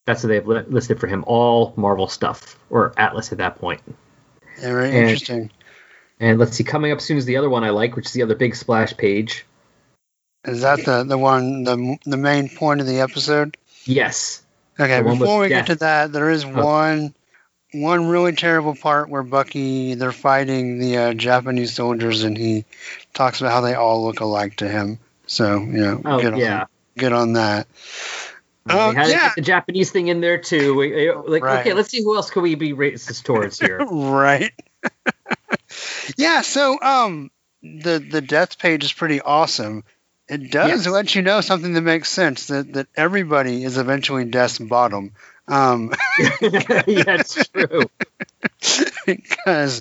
[0.07, 1.25] That's what they've li- listed for him.
[1.27, 3.83] All Marvel stuff, or Atlas at that point.
[4.59, 5.51] Very And- interesting.
[6.21, 8.23] And let's see, coming up soon is the other one I like, which is the
[8.23, 9.45] other big splash page.
[10.47, 13.57] Is that the the one the the main point of the episode?
[13.88, 14.42] Yes.
[14.79, 15.66] Okay, before we death.
[15.66, 17.14] get to that, there is one
[17.72, 22.64] one really terrible part where Bucky they're fighting the uh, Japanese soldiers and he
[23.12, 24.98] talks about how they all look alike to him.
[25.27, 26.61] So, you know, Oh, get yeah.
[26.61, 27.66] on get on that.
[28.68, 29.33] Uh, had yeah.
[29.35, 30.74] the Japanese thing in there too.
[30.74, 31.61] We, like, Right.
[31.61, 33.79] okay, let's see who else could we be racist towards here.
[33.90, 34.53] right.
[36.16, 37.31] yeah, so um
[37.62, 39.85] the the death page is pretty awesome.
[40.29, 40.87] It does Yes.
[40.87, 45.12] let you know something that makes sense that that everybody is eventually death's bottom.
[45.47, 47.91] Um yeah, it's true.
[49.07, 49.81] because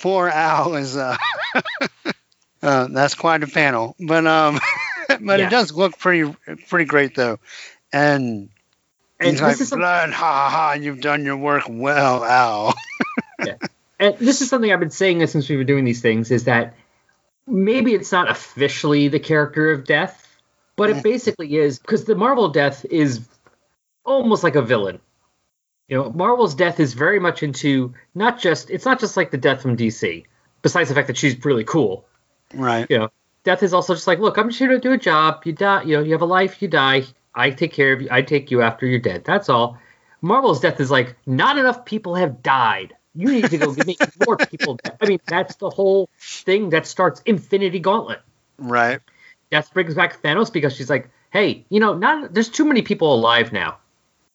[0.00, 1.16] poor Al is uh,
[2.62, 3.96] uh that's quite a panel.
[3.98, 4.60] But um
[5.08, 5.46] but Yeah.
[5.46, 6.34] it does look pretty
[6.68, 7.38] pretty great though.
[7.92, 8.50] And,
[9.18, 12.74] And he's this like ha ha ha, you've done your work well, Al.
[13.98, 16.74] and this is something I've been saying since we've been doing these things is that
[17.46, 20.38] maybe it's not officially the character of death,
[20.76, 23.26] but it basically is because the Marvel death is
[24.04, 25.00] almost like a villain.
[25.88, 29.38] You know, Marvel's death is very much into not just it's not just like the
[29.38, 30.24] death from DC.
[30.62, 32.04] Besides the fact that she's really cool,
[32.52, 32.86] right.
[32.90, 33.10] you know,
[33.44, 35.42] death is also just like, look, I'm just here to do a job.
[35.44, 37.04] You die, you know, you have a life, you die.
[37.36, 38.08] I take care of you.
[38.10, 39.24] I take you after you're dead.
[39.24, 39.78] That's all.
[40.22, 42.95] Marvel's death is like, not enough people have died.
[43.16, 44.78] You need to go make more people.
[45.00, 46.08] I mean, that's the whole
[46.44, 48.20] thing that starts Infinity Gauntlet.
[48.58, 49.00] Right.
[49.50, 53.14] That brings back Thanos because she's like, hey, you know, not there's too many people
[53.14, 53.78] alive now.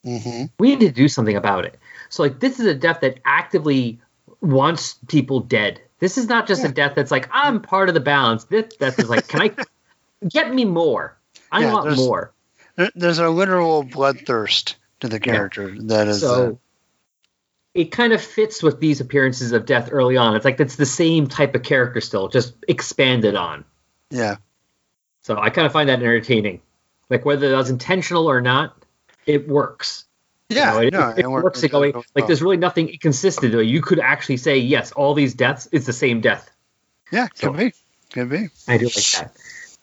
[0.04, 1.78] hmm We need to do something about it.
[2.10, 4.00] So like, this is a death that actively
[4.41, 5.82] wants people dead.
[6.00, 8.46] This is not just a death that's like, I'm part of the balance.
[8.46, 9.52] This death is like, can I
[10.28, 11.17] get me more?
[11.52, 12.34] I Yeah, want more.
[12.96, 16.22] There's a literal bloodthirst to the character that is.
[16.22, 16.60] So
[17.73, 20.36] it kind of fits with these appearances of death early on.
[20.36, 23.63] It's like it's the same type of character still, just expanded on.
[24.10, 24.38] yeah.
[25.23, 26.62] So I kind of find that entertaining.
[27.10, 28.75] Like whether that was intentional or not,
[29.27, 30.05] it works.
[30.49, 30.71] You Yeah.
[30.71, 31.91] know, it, no, it, it works it to go.
[31.91, 33.53] does Like there's really nothing inconsistent.
[33.53, 36.49] You could actually say yes, all these deaths is the same death.
[37.12, 37.73] Yeah, could be.
[38.12, 38.49] Could be.
[38.67, 39.38] I do like that.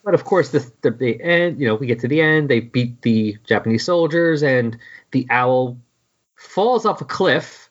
[0.05, 1.61] But of course, the, the the end.
[1.61, 2.49] You know, we get to the end.
[2.51, 4.77] They beat the Japanese soldiers, and
[5.13, 5.79] the owl
[6.37, 7.68] falls off a cliff,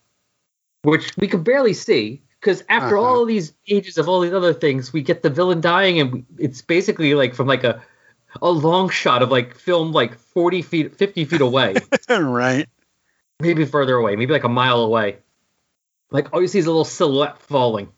[0.88, 3.06] which we can barely see because after Uh-huh.
[3.08, 6.12] all of these ages of all these other things, we get the villain dying, and
[6.14, 7.82] we, it's basically like from like a
[8.42, 11.76] a long shot of like film like forty feet, fifty feet away,
[12.10, 12.68] right.
[13.40, 15.18] maybe further away, maybe like a mile away.
[16.12, 17.90] Like all you see is a little silhouette falling.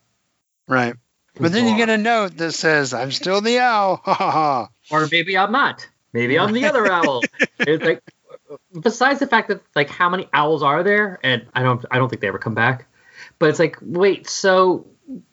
[0.68, 0.96] Right.
[1.40, 4.02] But then you get a note that says, I'm still the owl.
[4.04, 4.70] Ha ha ha.
[4.92, 5.88] or maybe I'm not.
[6.12, 7.22] Maybe I'm the other owl.
[7.60, 8.02] It's like
[8.82, 12.10] besides the fact that like how many owls are there, and I don't I don't
[12.10, 12.88] think they ever come back.
[13.38, 14.88] But it's like, wait, so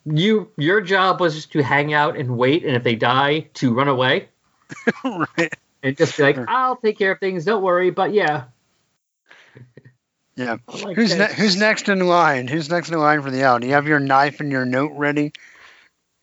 [0.04, 3.74] you your job was just to hang out and wait, and if they die, to
[3.74, 4.28] run away
[5.04, 5.54] right.
[5.82, 7.90] and just be like, I'll take care of things, don't worry.
[7.90, 8.44] But yeah,
[10.36, 10.58] Yeah.
[10.66, 12.46] Like Who's, ne- who's next in line?
[12.46, 13.58] Who's next in line for the owl?
[13.58, 15.32] Do you have your knife and your note ready?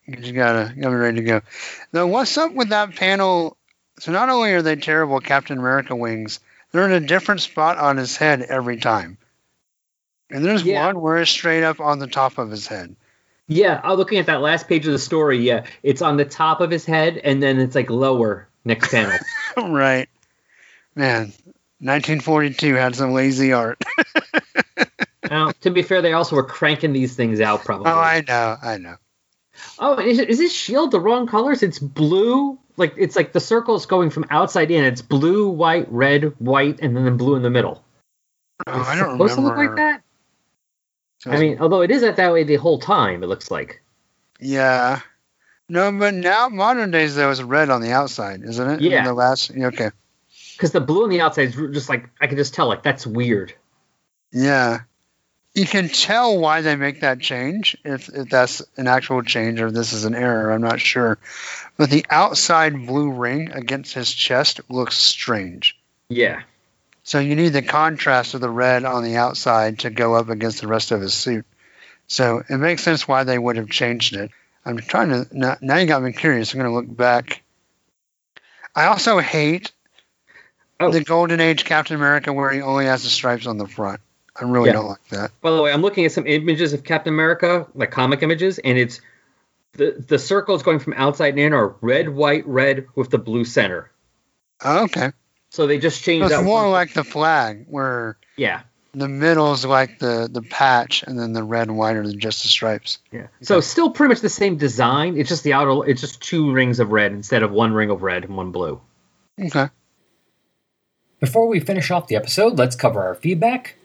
[0.06, 1.42] You just gotta, gotta be ready to go.
[1.92, 3.58] Now, what's up with that panel?
[4.00, 6.40] So not only are they terrible Captain America wings,
[6.74, 9.18] they're in a different spot on his head every time.
[10.30, 10.86] And there's Yeah.
[10.88, 12.96] one where it's straight up on the top of his head.
[13.48, 15.38] Yeah, I'm looking at that last page of the story.
[15.38, 19.18] Yeah, it's on the top of his head, and then it's like lower next panel.
[19.58, 20.10] right.
[20.96, 21.34] Man,
[21.80, 23.82] 1942 had some lazy art.
[25.30, 27.92] now, to be fair, they also were cranking these things out probably.
[27.92, 28.96] Oh, I know, I know.
[29.78, 31.62] Oh, is, is his shield the wrong colors?
[31.62, 32.58] It's blue.
[32.78, 34.84] Like it's like the circle's going from outside in.
[34.84, 37.84] It's blue, white, red, white, and then blue in the middle.
[38.68, 39.56] Oh, It's I don't supposed remember.
[39.56, 40.02] to look like that.
[41.26, 43.24] I mean, although it is that that way the whole time.
[43.24, 43.82] It looks like.
[44.40, 45.00] Yeah.
[45.70, 48.82] No, but now modern days though is red on the outside, isn't it?
[48.82, 49.00] Yeah.
[49.00, 49.52] In the last.
[49.52, 49.92] Okay.
[50.56, 53.08] Because the blue on the outside is just like I can just tell like that's
[53.08, 53.54] weird.
[54.32, 54.82] Yeah.
[55.54, 59.70] You can tell why they make that change if, if that's an actual change or
[59.70, 60.52] this is an error.
[60.52, 61.20] I'm not sure.
[61.78, 65.78] But the outside blue ring against his chest looks strange.
[66.10, 66.42] Yeah.
[67.04, 70.62] So you need the contrast of the red on the outside to go up against
[70.62, 71.46] the rest of his suit.
[72.08, 74.32] So it makes sense why they would have changed it.
[74.66, 76.54] I'm trying to now, now you got me curious.
[76.54, 77.44] I'm going to look back.
[78.76, 79.72] I also hate
[80.80, 80.92] Oh.
[80.92, 84.02] the Golden Age Captain America where he only has the stripes on the front.
[84.40, 84.74] I really Yeah.
[84.74, 85.32] don't like that.
[85.42, 88.78] By the way, I'm looking at some images of Captain America, like comic images, and
[88.78, 89.00] it's
[89.74, 93.46] the the circles going from outside and in are red, white, red with the blue
[93.46, 93.92] center.
[94.64, 95.12] Oh, okay.
[95.50, 96.44] So they just changed So it's that.
[96.46, 98.62] more one- like the flag where yeah.
[98.96, 102.42] the middle is like the, the patch and then the red and white are just
[102.42, 102.98] the stripes.
[103.12, 103.28] Yeah.
[103.42, 105.16] So still pretty much the same design.
[105.18, 105.88] It's just the outer.
[105.88, 108.82] It's just two rings of red instead of one ring of red and one blue.
[109.40, 109.68] Okay.
[111.20, 113.76] Before we finish off the episode, let's cover our feedback.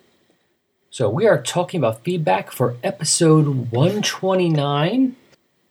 [0.90, 5.16] So, we are talking about feedback for episode 129,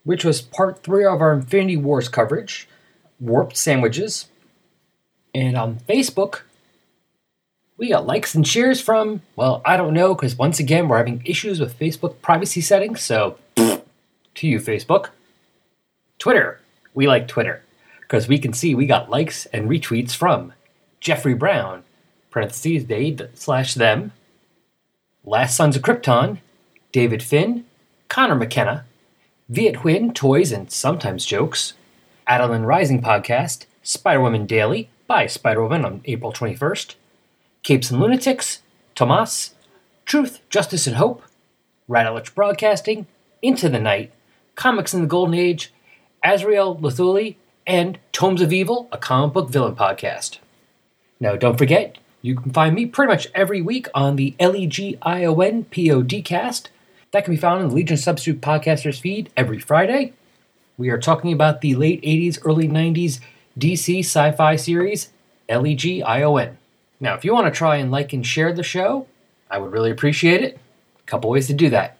[0.03, 2.69] which was part three of our Infinity Wars coverage
[3.19, 4.27] Warped Sandwiches.
[5.33, 6.41] And on Facebook,
[7.77, 11.23] we got likes and cheers from, well, I don't know, because once again, we're having
[11.25, 15.09] issues with Facebook privacy settings, so to you, Facebook.
[16.19, 16.61] Twitter,
[16.93, 17.63] we like Twitter,
[18.01, 20.53] because we can see we got likes and retweets from
[20.99, 21.83] Jeffrey Brown,
[22.29, 24.11] parentheses, they slash them,
[25.27, 26.37] Last Sons of Krypton,
[26.93, 27.65] David Finn,
[28.07, 28.85] Connor McKenna,
[29.49, 31.73] Viet Huynh, Toys and Sometimes Jokes,
[32.25, 36.95] Adeline Rising Podcast, Spider Woman Daily by Spider Woman on April 21st,
[37.61, 38.61] Capes and Lunatics,
[38.95, 39.53] Tomas,
[40.05, 41.21] Truth, Justice and Hope,
[41.89, 43.05] Radulich Broadcasting,
[43.41, 44.13] Into the Night,
[44.55, 45.73] Comics in the Golden Age,
[46.23, 50.37] Azrael Luthuli, and Tomes of Evil, a comic book villain podcast.
[51.19, 56.69] Now, don't forget, you can find me pretty much every week on the L-E-G-I-O-N P-O-D-cast.
[57.11, 60.13] That can be found in the Legion Substitute Podcasters feed every Friday.
[60.77, 63.19] We are talking about the late 80s, early 90s
[63.57, 65.09] DC sci-fi series,
[65.49, 66.57] L-E-G-I-O-N.
[66.99, 69.07] Now, if you want to try and like and share the show,
[69.49, 70.59] I would really appreciate it.
[70.99, 71.97] A couple ways to do that.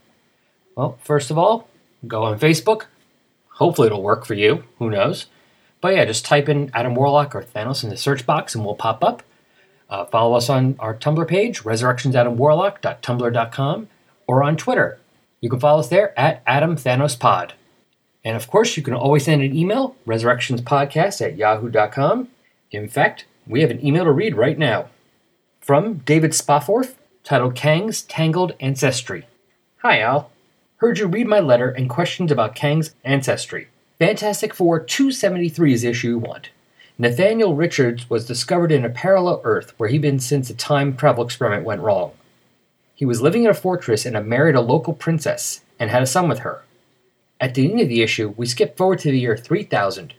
[0.76, 1.70] Well, first of all,
[2.08, 2.86] go on Facebook.
[3.50, 4.64] Hopefully it'll work for you.
[4.80, 5.28] Who knows?
[5.82, 8.76] But yeah, just type in Adam Warlock or Thanos in the search box and we'll
[8.76, 9.24] pop up.
[9.90, 13.90] Uh, follow us on our Tumblr page, resurrectionsadamwarlock.tumblr.com,
[14.28, 15.00] or on Twitter.
[15.40, 17.52] You can follow us there at AdamThanosPod.
[18.26, 22.28] And of course, you can always send an email, resurrectionspodcast at yahoo.com.
[22.72, 24.90] In fact, we have an email to read right now
[25.62, 29.26] from David Spofforth, titled Kang's Tangled Ancestry.
[29.78, 30.32] Hi, Al.
[30.78, 33.68] Heard you read my letter and questions about Kang's ancestry.
[34.00, 36.42] Fantastic Four 273 is the issue 1.
[37.00, 41.24] Nathaniel Richards was discovered in a parallel Earth where he'd been since a time travel
[41.24, 42.14] experiment went wrong.
[42.96, 46.08] He was living in a fortress and had married a local princess and had a
[46.08, 46.64] son with her.
[47.40, 50.16] At the end of the issue, we skip forward to the year 3000,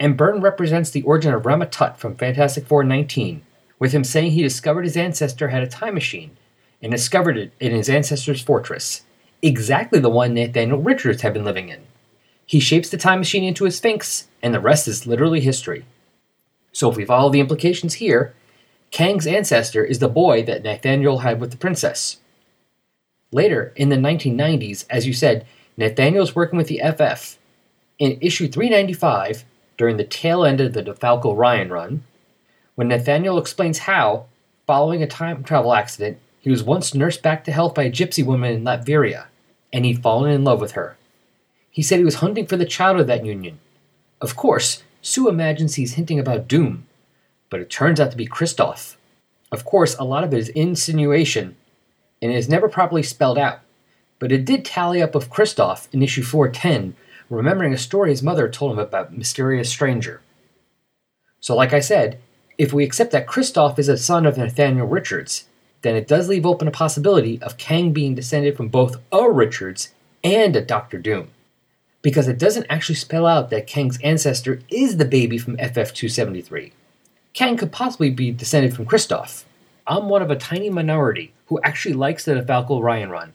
[0.00, 3.42] and Byrne represents the origin of Rama Tut from Fantastic Four 19,
[3.78, 6.36] with him saying he discovered his ancestor had a time machine
[6.82, 9.04] and discovered it in his ancestor's fortress.
[9.42, 11.82] exactly the one Nathaniel Richards had been living in.
[12.44, 15.84] He shapes the time machine into a sphinx, and the rest is literally history.
[16.76, 18.34] So if we follow the implications here,
[18.90, 22.18] Kang's ancestor is the boy that Nathaniel had with the princess.
[23.32, 25.46] Later, in the 1990s, as you said,
[25.78, 27.38] Nathaniel's working with the FF.
[27.98, 29.46] In issue 395,
[29.78, 32.02] during the tail end of the DeFalco Ryan run,
[32.74, 34.26] when Nathaniel explains how,
[34.66, 38.22] following a time travel accident, he was once nursed back to health by a gypsy
[38.22, 39.28] woman in Latveria,
[39.72, 40.98] and he'd fallen in love with her.
[41.70, 43.60] He said he was hunting for the child of that union.
[44.20, 46.84] Of course, Sue imagines he's hinting about doom,
[47.48, 48.96] but it turns out to be Kristoff.
[49.52, 51.54] Of course, a lot of it is insinuation,
[52.20, 53.60] and it is never properly spelled out,
[54.18, 56.96] but it did tally up with Kristoff in issue 410,
[57.30, 60.22] remembering a story his mother told him about mysterious stranger.
[61.38, 62.18] So, like I said,
[62.58, 65.44] if we accept that Kristoff is a son of Nathaniel Richards,
[65.82, 69.94] then it does leave open a possibility of Kang being descended from both a Richards
[70.24, 71.28] and a Doctor Doom.
[72.06, 76.72] Because it doesn't actually spell out that Kang's ancestor is the baby from FF 273.
[77.32, 79.42] Kang could possibly be descended from Kristoff.
[79.88, 83.32] I'm one of a tiny minority who actually likes the DeFalco Ryan run.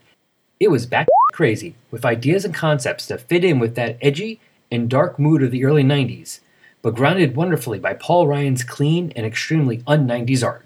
[0.62, 4.40] It was back crazy, with ideas and concepts that fit in with that edgy
[4.72, 6.40] and dark mood of the early 90s,
[6.82, 10.66] but grounded wonderfully by Paul Ryan's clean and extremely un 90s art.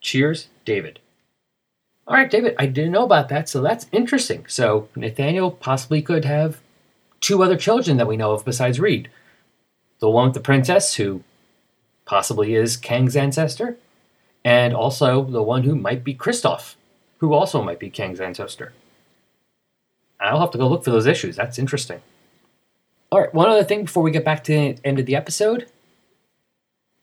[0.00, 0.98] Cheers, David.
[2.08, 4.44] All right, David, I didn't know about that, so that's interesting.
[4.48, 6.60] So Nathaniel possibly could have
[7.22, 9.08] two other children that we know of besides Reed.
[10.00, 11.22] The one with the princess, who
[12.04, 13.78] possibly is Kang's ancestor,
[14.44, 16.74] and also the one who might be Kristoff,
[17.18, 18.74] who also might be Kang's ancestor.
[20.20, 21.36] I'll have to go look for those issues.
[21.36, 22.02] That's interesting.
[23.10, 25.66] All right, one other thing before we get back to the end of the episode.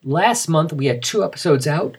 [0.04, 1.98] Last month we had two episodes out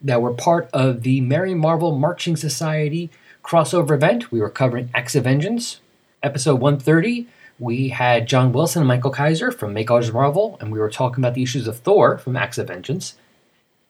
[0.00, 3.10] that were part of the Merry Marvel Marching Society
[3.42, 4.32] crossover event.
[4.32, 5.80] We were covering Acts of Vengeance.
[6.22, 7.26] Episode 130,
[7.62, 11.22] we had John Wilson and Michael Kaiser from Make Ours Marvel, and we were talking
[11.22, 13.14] about the issues of Thor from Acts of Vengeance.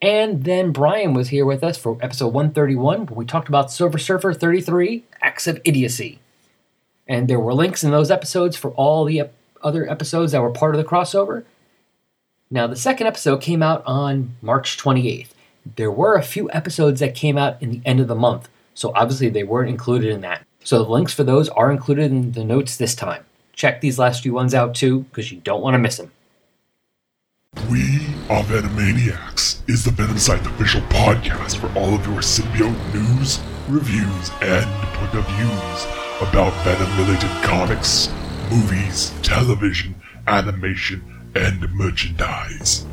[0.03, 3.97] And then Brian was here with us for episode 131, where we talked about Silver
[3.97, 6.19] Surfer 33, Acts of Idiocy.
[7.09, 10.51] And there were links in those episodes for all the ep- other episodes that were
[10.51, 11.45] part of the crossover.
[12.51, 15.29] Now, the second episode came out on March 28th.
[15.77, 18.93] There were a few episodes that came out in the end of the month, so
[18.95, 20.45] obviously they weren't included in that.
[20.63, 23.25] So the links for those are included in the notes this time.
[23.53, 26.11] Check these last few ones out too, because you don't want to miss them.
[27.71, 33.41] We are Venomaniacs is the Venom Site official podcast for all of your symbiote news,
[33.69, 35.87] reviews, and point of views
[36.29, 38.09] about Venom-related comics,
[38.51, 39.95] movies, television,
[40.27, 41.03] animation,
[41.35, 42.87] and merchandise.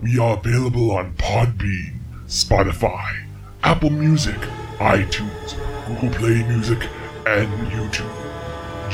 [0.00, 3.26] We are available on Podbean, Spotify,
[3.62, 4.38] Apple Music,
[4.78, 5.56] iTunes,
[5.86, 6.88] Google Play Music,
[7.26, 8.23] and YouTube.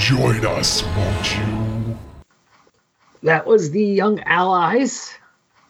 [0.00, 1.98] Join us, won't you?
[3.22, 5.12] That was the Young Allies.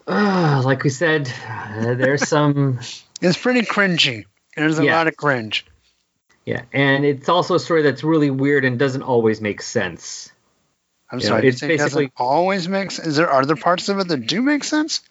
[0.06, 2.78] Uh, like we said, uh, there's some.
[3.22, 4.24] It's pretty cringy.
[4.56, 4.96] There's a Yeah.
[4.96, 5.66] lot of cringe.
[6.46, 10.32] yeah, and it's also a story that's really weird and doesn't always make sense.
[11.10, 11.48] I'm Yeah, sorry.
[11.48, 12.98] it's It's it doesn't basically- always makes.
[12.98, 15.02] Is there are there parts of it that do make sense?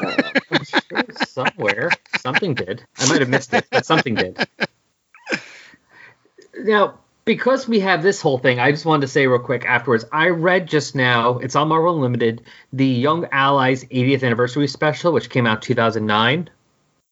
[0.00, 1.90] I'm sure somewhere
[2.20, 2.82] something did.
[2.98, 4.38] I might have missed it, but something did.
[6.58, 10.04] Now, because we have this whole thing, I just wanted to say real quick afterwards.
[10.12, 12.42] I read just now, it's on Marvel Unlimited,
[12.72, 16.50] the Young Allies 80th anniversary special, which came out 2009,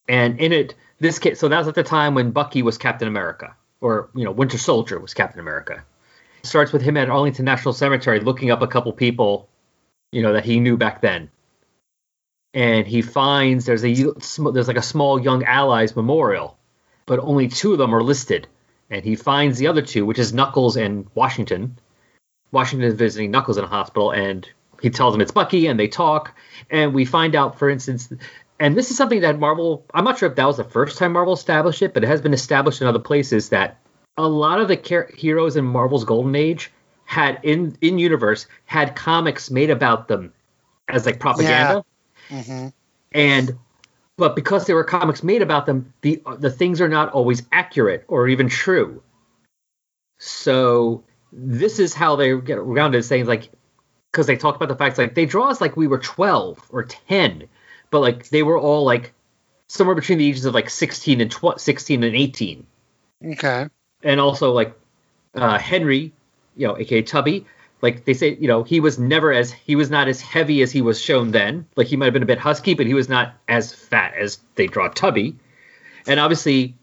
[0.08, 1.38] and in it, this kid.
[1.38, 4.58] So that was at the time when Bucky was Captain America, or you know, Winter
[4.58, 5.84] Soldier was Captain America.
[6.42, 9.48] It starts with him at Arlington National Cemetery looking up a couple people,
[10.10, 11.30] you know, that he knew back then
[12.52, 13.94] and he finds there's a
[14.52, 16.58] there's like a small young allies memorial
[17.06, 18.46] but only two of them are listed
[18.90, 21.78] and he finds the other two which is knuckles and washington.
[22.52, 24.48] Washington is visiting knuckles in a hospital and
[24.82, 26.34] he tells him it's bucky and they talk.
[26.70, 28.12] And we find out for instance
[28.60, 31.12] and this is something that marvel i'm not sure if that was the first time
[31.12, 33.78] marvel established it but it has been established in other places that
[34.16, 36.70] a lot of the char- heroes in marvel's golden age
[37.06, 40.32] had in in universe had comics made about them
[40.88, 41.84] as like propaganda.
[42.28, 42.68] Mm-hmm.
[43.12, 43.58] and
[44.20, 48.04] but because there were comics made about them the the things are not always accurate
[48.06, 49.02] or even true
[50.18, 51.02] so
[51.32, 53.50] this is how they get around it saying like
[54.12, 56.84] because they talk about the facts like they draw us like we were 12 or
[56.84, 57.48] 10
[57.90, 59.12] but like they were all like
[59.66, 62.66] somewhere between the ages of like 16 and tw- 16 and 18
[63.24, 63.68] Okay.
[64.02, 64.74] and also like
[65.34, 66.12] uh, Henry,
[66.56, 67.46] you know, aka Tubby.
[67.82, 70.70] Like they say, you know, he was never as he was not as heavy as
[70.70, 71.66] he was shown then.
[71.76, 74.38] Like he might have been a bit husky, but he was not as fat as
[74.54, 75.36] they draw Tubby.
[76.06, 76.76] And obviously,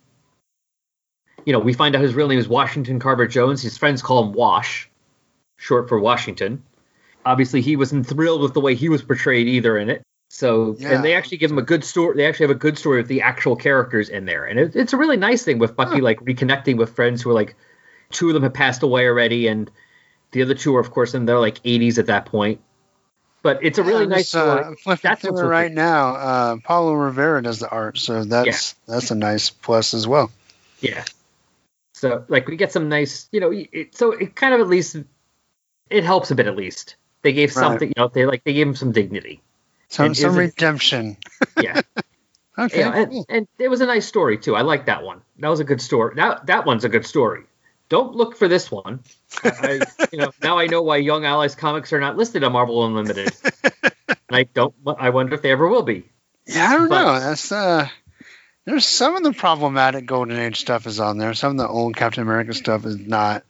[1.46, 3.62] you know, we find out his real name is Washington Carver Jones.
[3.62, 4.90] His friends call him Wash,
[5.58, 6.64] short for Washington.
[7.26, 10.02] Obviously, he wasn't thrilled with the way he was portrayed either in it.
[10.30, 10.96] So, Yeah.
[10.96, 12.18] and they actually give him a good story.
[12.18, 14.94] They actually have a good story with the actual characters in there, and it, it's
[14.94, 17.56] a really nice thing with Bucky like reconnecting with friends who are like
[18.12, 19.72] two of them have passed away already, and
[20.32, 22.62] the other two are of course in their like 80s at that point.
[23.44, 26.16] But it's a really Yeah, nice uh, flipping That's right now.
[26.16, 30.32] Uh, Paolo Rivera does the art, so that's that's a nice plus as well.
[30.82, 31.06] Yeah.
[31.94, 34.98] So like we get some nice, you know, it, so it kind of at least
[35.90, 36.96] it helps a bit at least.
[37.22, 37.64] They gave Right.
[37.64, 39.42] something, you know, they like they gave him some dignity.
[39.90, 41.18] Some And some redemption.
[41.62, 41.82] Yeah.
[42.60, 42.80] Okay.
[42.80, 44.56] You know, and, and it was a nice story too.
[44.56, 45.22] I like that one.
[45.40, 46.16] That was a good story.
[46.16, 47.44] That that one's a good story.
[47.90, 49.00] Don't look for this one.
[49.44, 49.80] I,
[50.12, 53.34] you know, now I know why Young Allies comics are not listed on Marvel Unlimited.
[54.04, 54.74] and I don't.
[54.98, 56.04] I wonder if they ever will be.
[56.46, 57.20] Yeah, I don't But- know.
[57.20, 57.88] That's uh
[58.66, 61.34] there's some of the problematic Golden Age stuff is on there.
[61.34, 63.44] Some of the old Captain America stuff is not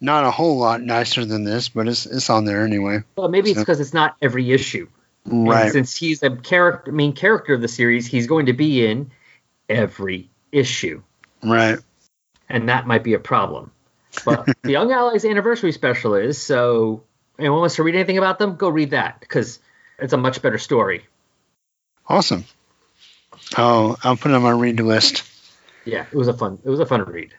[0.00, 3.00] not a whole lot nicer than this, but it's it's on there anyway.
[3.16, 4.88] Well, maybe it's because it's not every issue.
[5.26, 5.70] And Right.
[5.72, 9.10] since he's a character, main character of the series, he's going to be in
[9.68, 11.02] every issue,
[11.42, 11.78] Right.
[12.48, 13.70] And that might be a problem.
[14.24, 17.02] But the Young Allies anniversary special is so.
[17.38, 18.56] Anyone wants to read anything about them?
[18.56, 19.60] Go read that because
[19.98, 21.04] it's a much better story.
[22.08, 22.44] Awesome.
[23.56, 25.22] Oh, I'll put it on my read list.
[25.84, 26.58] Yeah, it was a fun.
[26.64, 27.32] It was a fun read.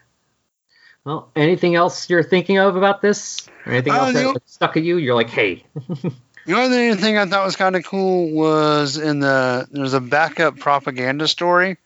[1.04, 3.48] Well, anything else you're thinking of about this?
[3.66, 4.98] Or anything Uh, else that stuck at you?
[4.98, 5.66] You're like, hey,
[6.46, 10.58] The only thing I thought was kind of cool was in the there's a backup
[10.58, 11.78] propaganda story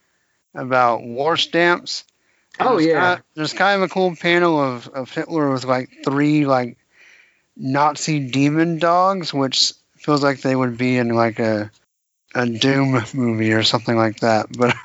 [0.55, 2.05] about war stamps.
[2.59, 3.15] And Oh, there's yeah.
[3.17, 6.77] ki- there's kind of a cool panel of, of Hitler with like three like
[7.55, 11.71] Nazi demon dogs, which feels like they would be in like a
[12.35, 14.47] a Doom movie or something like that.
[14.57, 14.75] But,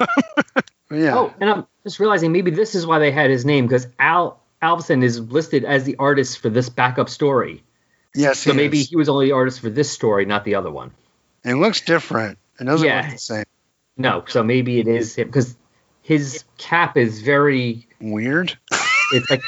[0.54, 0.64] but
[0.98, 3.86] yeah, Oh, and I'm just realizing maybe this is why they had his name because
[3.98, 7.62] Al Avison is listed as the artist for this backup story.
[8.14, 8.88] yes, So he maybe is.
[8.90, 10.90] he was only the artist for this story, not the other one.
[11.44, 12.38] it looks different.
[12.60, 13.02] It doesn't Yeah.
[13.02, 13.44] look the same.
[13.96, 15.56] No, so maybe it is him because
[16.08, 17.86] his cap is very.
[18.00, 18.56] Weird.
[19.12, 19.42] It's like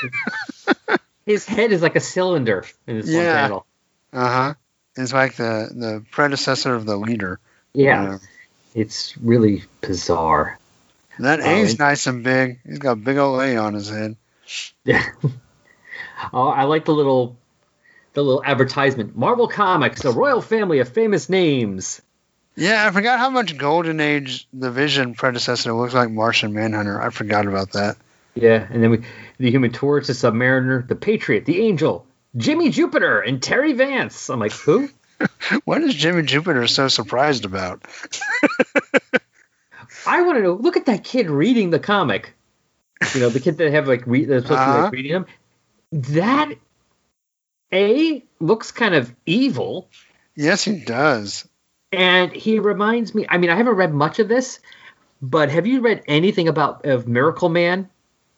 [1.26, 3.40] his head is like a cylinder in this one Yeah.
[3.42, 3.66] panel.
[4.12, 4.54] Uh huh.
[4.96, 7.38] It's like the the predecessor of the leader.
[7.72, 8.18] Yeah, Uh,
[8.74, 10.58] it's really bizarre.
[11.18, 12.60] That Oh, A's and- nice and big.
[12.66, 14.16] He's got a big old A on his head.
[14.84, 15.04] Yeah.
[16.32, 17.36] oh, I like the little,
[18.14, 19.16] the little advertisement.
[19.16, 22.02] Marvel Comics, a royal family of famous names.
[22.56, 27.00] Yeah, I forgot how much Golden Age the Vision predecessor looks like Martian Manhunter.
[27.00, 27.96] I forgot about that.
[28.34, 28.98] Yeah, and then we,
[29.38, 34.28] the Human Torch, the Submariner, the Patriot, the Angel, Jimmy Jupiter, and Terry Vance.
[34.30, 34.88] I'm like, who?
[35.66, 37.84] What is Jimmy Jupiter so surprised about?
[40.06, 40.52] I want to know.
[40.54, 42.32] Look at that kid reading the comic.
[43.14, 44.82] You know, the kid that have like re- that's supposed to be Uh-huh.
[44.84, 45.26] like reading them.
[45.92, 46.54] That
[47.72, 49.88] a looks kind of evil,
[50.36, 51.46] Yes, he does.
[51.92, 53.26] And he reminds me.
[53.28, 54.60] I mean, I haven't read much of this,
[55.20, 57.88] but have you read anything about of Miracle Man?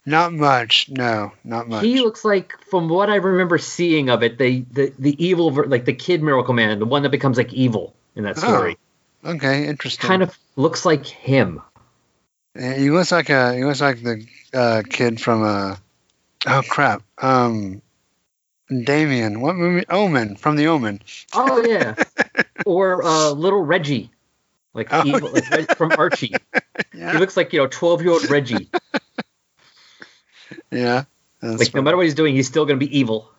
[0.04, 0.88] Not much.
[0.90, 1.84] No, not much.
[1.84, 5.84] He looks like, from what I remember seeing of it, the the the evil, like
[5.84, 8.78] the kid Miracle Man, the one that becomes like evil in that story,
[9.24, 10.08] okay, interesting.
[10.08, 11.62] kind of looks like him.
[12.54, 15.78] Yeah, he looks like a he looks like the uh, kid from a
[16.46, 17.80] oh crap um
[18.84, 21.00] Damien what movie Omen from the Omen
[21.34, 21.94] Oh yeah,
[22.66, 24.10] or uh, little Reggie,
[24.74, 26.34] like Oh, evil, like from Archie.
[26.92, 28.70] He looks like you know twelve year old Reggie.
[30.70, 31.04] yeah
[31.42, 33.30] Like no matter what he's doing, he's still gonna be evil.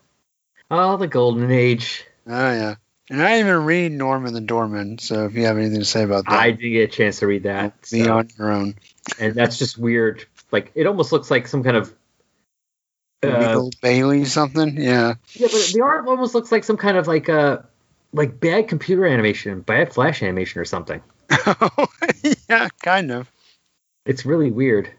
[0.71, 2.05] Oh, the golden age.
[2.27, 2.75] oh yeah
[3.09, 6.25] and I even read Norman the Doorman so if you have anything to say about
[6.25, 8.75] that I didn't get a chance to read that, be so- on your own
[9.19, 10.25] and that's just weird.
[10.51, 11.93] Like it almost looks like some kind of.
[13.23, 17.29] Uh, Bailey something yeah yeah, but the art almost looks like some kind of like
[17.29, 17.65] a
[18.13, 21.01] like bad computer animation, bad flash animation or something.
[22.49, 23.31] yeah kind of
[24.05, 24.91] It's really weird.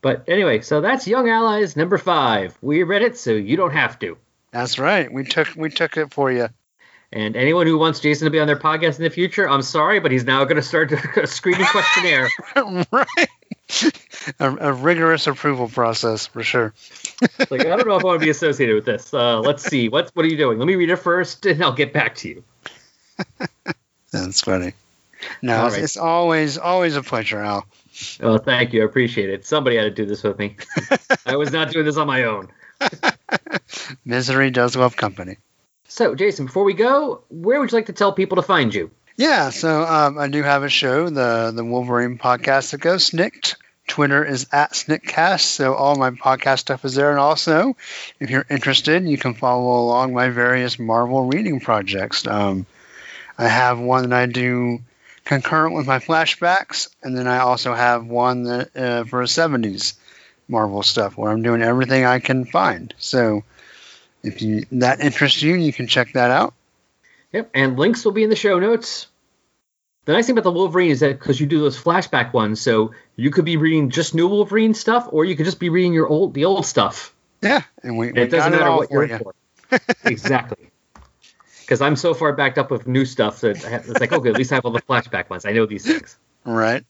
[0.00, 2.56] But anyway, so that's Young Allies number five.
[2.62, 4.16] We read it, so you don't have to.
[4.52, 6.48] that's right we took we took it for you
[7.12, 9.98] And anyone who wants Jason to be on their podcast in the future, I'm sorry,
[9.98, 12.28] but he's now going to start a screening questionnaire.
[12.92, 13.28] right
[14.38, 16.74] a, a rigorous approval process for sure
[17.50, 19.12] like, I don't know if I want to be associated with this.
[19.12, 19.88] Uh, let's see.
[19.88, 20.58] What what are you doing?
[20.58, 22.44] Let me read it first, and I'll get back to you.
[24.12, 24.74] That's funny.
[25.42, 25.84] No, All it's, right.
[25.84, 27.66] it's always always a pleasure, Al.
[28.20, 28.82] Oh, thank you.
[28.82, 29.44] I appreciate it.
[29.44, 30.56] Somebody had to do this with me.
[31.26, 32.48] I was not doing this on my own.
[34.04, 35.38] Misery does love company.
[35.88, 38.92] So, Jason, before we go, where would you like to tell people to find you?
[39.16, 43.56] Yeah, so um, I do have a show, the the Wolverine podcast, the Ghost Nicked
[43.88, 47.10] Twitter is at Snickcast, so all my podcast stuff is there.
[47.10, 47.76] And also,
[48.20, 52.26] if you're interested, you can follow along my various Marvel reading projects.
[52.26, 52.66] Um,
[53.36, 54.80] I have one that I do
[55.24, 59.94] concurrent with my flashbacks, and then I also have one that uh, for 70s
[60.48, 62.94] Marvel stuff where I'm doing everything I can find.
[62.98, 63.44] So
[64.22, 66.54] if you that interests you, you can check that out.
[67.32, 69.06] Yep, and links will be in the show notes.
[70.08, 72.92] The nice thing about the Wolverine is that because you do those flashback ones, so
[73.16, 76.06] you could be reading just new Wolverine stuff, or you could just be reading your
[76.08, 77.14] old the old stuff.
[77.42, 79.18] Yeah, and we, we it doesn't matter all what you're you.
[79.18, 79.34] for.
[80.04, 80.70] exactly.
[81.60, 84.30] Because I'm so far backed up with new stuff that I have- it's like, okay,
[84.30, 85.44] at least I have all the flashback ones.
[85.44, 86.16] I know these things.
[86.42, 86.82] Right.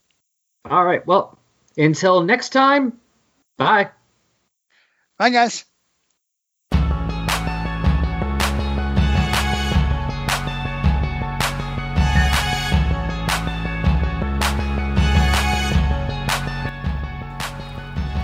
[0.65, 1.05] All right.
[1.05, 1.37] Well,
[1.77, 3.01] until next time.
[3.57, 3.89] Bye.
[5.19, 5.65] Bye, guys.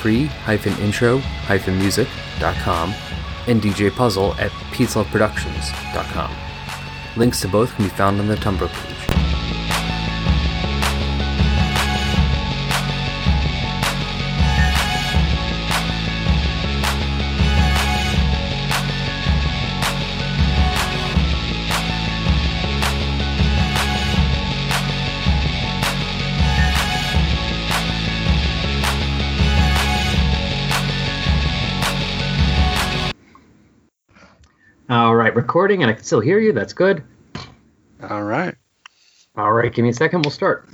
[0.00, 2.94] free-intro-music.com
[3.48, 6.30] and DJ Puzzle at peaceloveproductions.com.
[7.16, 9.07] Links to both can be found on the Tumblr page.
[35.48, 36.52] Recording, and I can still hear you.
[36.52, 37.02] That's good.
[38.02, 38.54] All right.
[39.34, 40.20] All right, give me a second.
[40.20, 40.68] We'll start.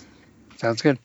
[0.57, 0.99] Sounds good.